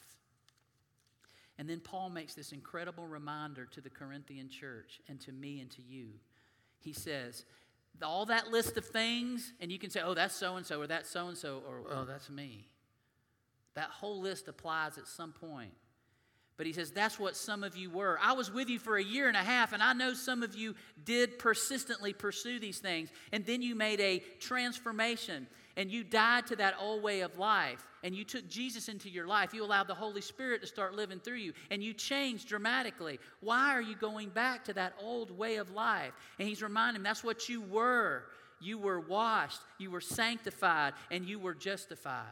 And 1.60 1.70
then 1.70 1.82
Paul 1.82 2.10
makes 2.10 2.34
this 2.34 2.54
incredible 2.54 3.06
reminder 3.06 3.66
to 3.66 3.82
the 3.82 3.90
Corinthian 3.90 4.48
church 4.48 5.02
and 5.10 5.20
to 5.20 5.34
me 5.34 5.60
and 5.60 5.70
to 5.72 5.82
you. 5.82 6.08
He 6.80 6.94
says, 6.94 7.44
all 8.02 8.26
that 8.28 8.48
list 8.48 8.78
of 8.78 8.86
things, 8.86 9.52
and 9.60 9.70
you 9.70 9.78
can 9.78 9.90
say, 9.90 10.00
oh, 10.02 10.14
that's 10.14 10.34
so 10.34 10.56
and 10.56 10.66
so, 10.66 10.80
or 10.80 10.88
that's 10.88 11.10
so 11.10 11.28
and 11.28 11.38
so, 11.38 11.62
or 11.68 11.82
oh, 11.92 12.06
that's 12.06 12.30
me. 12.30 12.70
That 13.74 13.90
whole 13.90 14.22
list 14.22 14.48
applies 14.48 14.98
at 14.98 15.06
some 15.06 15.34
point. 15.34 15.74
But 16.60 16.68
he 16.68 16.74
says, 16.74 16.92
that's 16.92 17.18
what 17.18 17.38
some 17.38 17.64
of 17.64 17.78
you 17.78 17.90
were. 17.90 18.20
I 18.22 18.34
was 18.34 18.52
with 18.52 18.68
you 18.68 18.80
for 18.80 18.98
a 18.98 19.04
year 19.04 19.30
and 19.30 19.38
a 19.38 19.40
half, 19.40 19.72
and 19.72 19.82
I 19.82 19.94
know 19.94 20.14
some 20.14 20.44
of 20.44 20.56
you 20.56 20.76
did 21.06 21.40
persistently 21.40 22.12
pursue 22.12 22.60
these 22.60 22.80
things. 22.80 23.12
And 23.32 23.46
then 23.46 23.62
you 23.62 23.76
made 23.76 24.02
a 24.02 24.22
transformation, 24.42 25.48
and 25.78 25.90
you 25.90 26.04
died 26.04 26.48
to 26.48 26.58
that 26.58 26.74
old 26.78 27.02
way 27.02 27.22
of 27.22 27.38
life, 27.38 27.88
and 28.04 28.14
you 28.14 28.26
took 28.26 28.46
Jesus 28.50 28.90
into 28.90 29.10
your 29.10 29.26
life. 29.26 29.54
You 29.54 29.64
allowed 29.64 29.88
the 29.88 29.96
Holy 29.96 30.20
Spirit 30.20 30.60
to 30.60 30.68
start 30.68 30.96
living 30.96 31.22
through 31.22 31.38
you, 31.38 31.54
and 31.72 31.82
you 31.82 31.94
changed 31.94 32.50
dramatically. 32.50 33.22
Why 33.40 33.74
are 33.74 33.82
you 33.82 33.96
going 33.96 34.28
back 34.28 34.66
to 34.66 34.74
that 34.74 34.96
old 35.02 35.32
way 35.32 35.56
of 35.56 35.72
life? 35.72 36.12
And 36.40 36.48
he's 36.50 36.62
reminding 36.62 36.98
him 36.98 37.04
that's 37.04 37.24
what 37.24 37.48
you 37.48 37.62
were. 37.62 38.26
You 38.60 38.80
were 38.80 39.00
washed, 39.00 39.62
you 39.78 39.92
were 39.92 40.02
sanctified, 40.02 40.92
and 41.10 41.24
you 41.24 41.40
were 41.40 41.54
justified. 41.54 42.26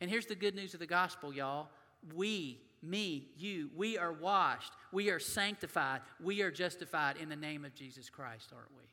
And 0.00 0.10
here's 0.10 0.26
the 0.26 0.34
good 0.34 0.56
news 0.56 0.74
of 0.74 0.80
the 0.80 0.86
gospel, 0.86 1.32
y'all. 1.32 1.68
We 2.16 2.58
me, 2.82 3.28
you, 3.36 3.70
we 3.76 3.98
are 3.98 4.12
washed, 4.12 4.72
we 4.92 5.10
are 5.10 5.18
sanctified, 5.18 6.00
we 6.22 6.42
are 6.42 6.50
justified 6.50 7.16
in 7.16 7.28
the 7.28 7.36
name 7.36 7.64
of 7.64 7.74
Jesus 7.74 8.10
Christ, 8.10 8.52
aren't 8.54 8.70
we? 8.76 8.84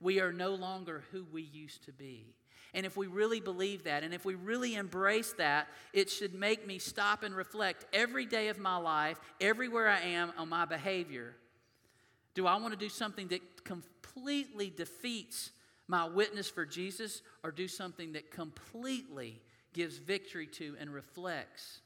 We 0.00 0.20
are 0.20 0.32
no 0.32 0.54
longer 0.54 1.04
who 1.12 1.26
we 1.30 1.42
used 1.42 1.84
to 1.84 1.92
be. 1.92 2.34
And 2.72 2.86
if 2.86 2.96
we 2.96 3.06
really 3.06 3.40
believe 3.40 3.84
that, 3.84 4.04
and 4.04 4.14
if 4.14 4.24
we 4.24 4.34
really 4.34 4.76
embrace 4.76 5.32
that, 5.38 5.68
it 5.92 6.08
should 6.08 6.34
make 6.34 6.66
me 6.66 6.78
stop 6.78 7.22
and 7.22 7.34
reflect 7.34 7.84
every 7.92 8.26
day 8.26 8.48
of 8.48 8.58
my 8.58 8.76
life, 8.76 9.18
everywhere 9.40 9.88
I 9.88 10.00
am, 10.00 10.32
on 10.38 10.48
my 10.48 10.64
behavior. 10.64 11.34
Do 12.34 12.46
I 12.46 12.56
want 12.56 12.72
to 12.72 12.78
do 12.78 12.88
something 12.88 13.28
that 13.28 13.64
completely 13.64 14.70
defeats 14.70 15.50
my 15.88 16.04
witness 16.04 16.48
for 16.48 16.64
Jesus, 16.64 17.22
or 17.42 17.50
do 17.50 17.66
something 17.66 18.12
that 18.12 18.30
completely 18.30 19.42
gives 19.72 19.98
victory 19.98 20.46
to 20.46 20.76
and 20.78 20.94
reflects 20.94 21.80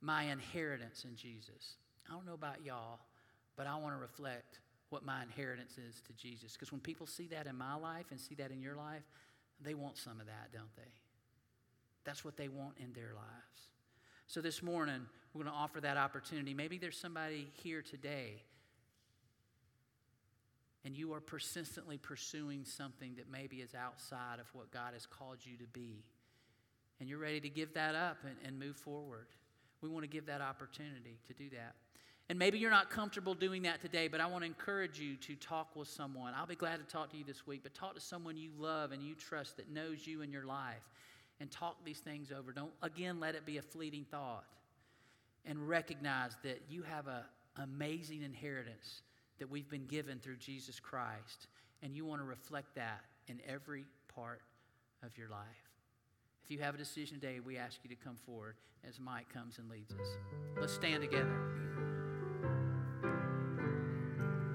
my 0.00 0.24
inheritance 0.24 1.04
in 1.04 1.16
Jesus. 1.16 1.76
I 2.08 2.12
don't 2.12 2.26
know 2.26 2.34
about 2.34 2.64
y'all, 2.64 3.00
but 3.56 3.66
I 3.66 3.76
want 3.76 3.94
to 3.94 4.00
reflect 4.00 4.60
what 4.90 5.04
my 5.04 5.22
inheritance 5.22 5.78
is 5.78 6.00
to 6.06 6.12
Jesus. 6.12 6.52
Because 6.52 6.70
when 6.70 6.80
people 6.80 7.06
see 7.06 7.26
that 7.28 7.46
in 7.46 7.56
my 7.56 7.74
life 7.74 8.06
and 8.10 8.20
see 8.20 8.34
that 8.36 8.50
in 8.50 8.60
your 8.60 8.76
life, 8.76 9.02
they 9.60 9.74
want 9.74 9.96
some 9.96 10.20
of 10.20 10.26
that, 10.26 10.52
don't 10.52 10.74
they? 10.76 10.92
That's 12.04 12.24
what 12.24 12.36
they 12.36 12.48
want 12.48 12.74
in 12.78 12.92
their 12.92 13.12
lives. 13.14 13.70
So 14.26 14.40
this 14.40 14.62
morning, 14.62 15.06
we're 15.34 15.42
going 15.42 15.52
to 15.52 15.58
offer 15.58 15.80
that 15.80 15.96
opportunity. 15.96 16.54
Maybe 16.54 16.78
there's 16.78 16.98
somebody 16.98 17.48
here 17.62 17.82
today 17.82 18.42
and 20.86 20.96
you 20.96 21.12
are 21.12 21.20
persistently 21.20 21.98
pursuing 21.98 22.64
something 22.64 23.16
that 23.16 23.28
maybe 23.28 23.56
is 23.56 23.74
outside 23.74 24.38
of 24.38 24.46
what 24.54 24.70
God 24.70 24.92
has 24.92 25.04
called 25.04 25.38
you 25.42 25.56
to 25.56 25.66
be. 25.72 26.04
And 27.00 27.08
you're 27.08 27.18
ready 27.18 27.40
to 27.40 27.48
give 27.48 27.74
that 27.74 27.96
up 27.96 28.18
and, 28.24 28.36
and 28.46 28.56
move 28.56 28.76
forward. 28.76 29.26
We 29.82 29.88
want 29.88 30.04
to 30.04 30.08
give 30.08 30.26
that 30.26 30.40
opportunity 30.40 31.18
to 31.26 31.34
do 31.34 31.50
that. 31.50 31.74
And 32.28 32.38
maybe 32.38 32.58
you're 32.58 32.70
not 32.70 32.90
comfortable 32.90 33.34
doing 33.34 33.62
that 33.62 33.80
today, 33.80 34.08
but 34.08 34.20
I 34.20 34.26
want 34.26 34.42
to 34.42 34.46
encourage 34.46 34.98
you 34.98 35.16
to 35.16 35.36
talk 35.36 35.76
with 35.76 35.86
someone. 35.86 36.34
I'll 36.36 36.46
be 36.46 36.56
glad 36.56 36.78
to 36.78 36.84
talk 36.84 37.10
to 37.10 37.16
you 37.16 37.24
this 37.24 37.46
week, 37.46 37.60
but 37.62 37.72
talk 37.72 37.94
to 37.94 38.00
someone 38.00 38.36
you 38.36 38.50
love 38.58 38.90
and 38.90 39.02
you 39.02 39.14
trust 39.14 39.56
that 39.58 39.70
knows 39.70 40.06
you 40.06 40.22
in 40.22 40.32
your 40.32 40.44
life 40.44 40.82
and 41.38 41.50
talk 41.50 41.76
these 41.84 41.98
things 41.98 42.32
over. 42.36 42.52
Don't, 42.52 42.72
again, 42.82 43.20
let 43.20 43.36
it 43.36 43.46
be 43.46 43.58
a 43.58 43.62
fleeting 43.62 44.04
thought. 44.10 44.44
And 45.48 45.68
recognize 45.68 46.36
that 46.42 46.62
you 46.68 46.82
have 46.82 47.06
an 47.06 47.22
amazing 47.62 48.22
inheritance 48.22 49.02
that 49.38 49.48
we've 49.48 49.68
been 49.68 49.86
given 49.86 50.18
through 50.18 50.38
Jesus 50.38 50.80
Christ, 50.80 51.46
and 51.82 51.94
you 51.94 52.04
want 52.04 52.20
to 52.20 52.26
reflect 52.26 52.74
that 52.74 53.04
in 53.28 53.40
every 53.46 53.84
part 54.12 54.40
of 55.04 55.16
your 55.16 55.28
life. 55.28 55.65
If 56.46 56.52
you 56.52 56.60
have 56.60 56.76
a 56.76 56.78
decision 56.78 57.18
today, 57.18 57.40
we 57.40 57.56
ask 57.56 57.80
you 57.82 57.90
to 57.90 57.96
come 57.96 58.14
forward 58.24 58.54
as 58.88 59.00
Mike 59.00 59.26
comes 59.34 59.58
and 59.58 59.68
leads 59.68 59.92
us. 59.94 60.06
Let's 60.60 60.72
stand 60.72 61.02
together. 61.02 61.85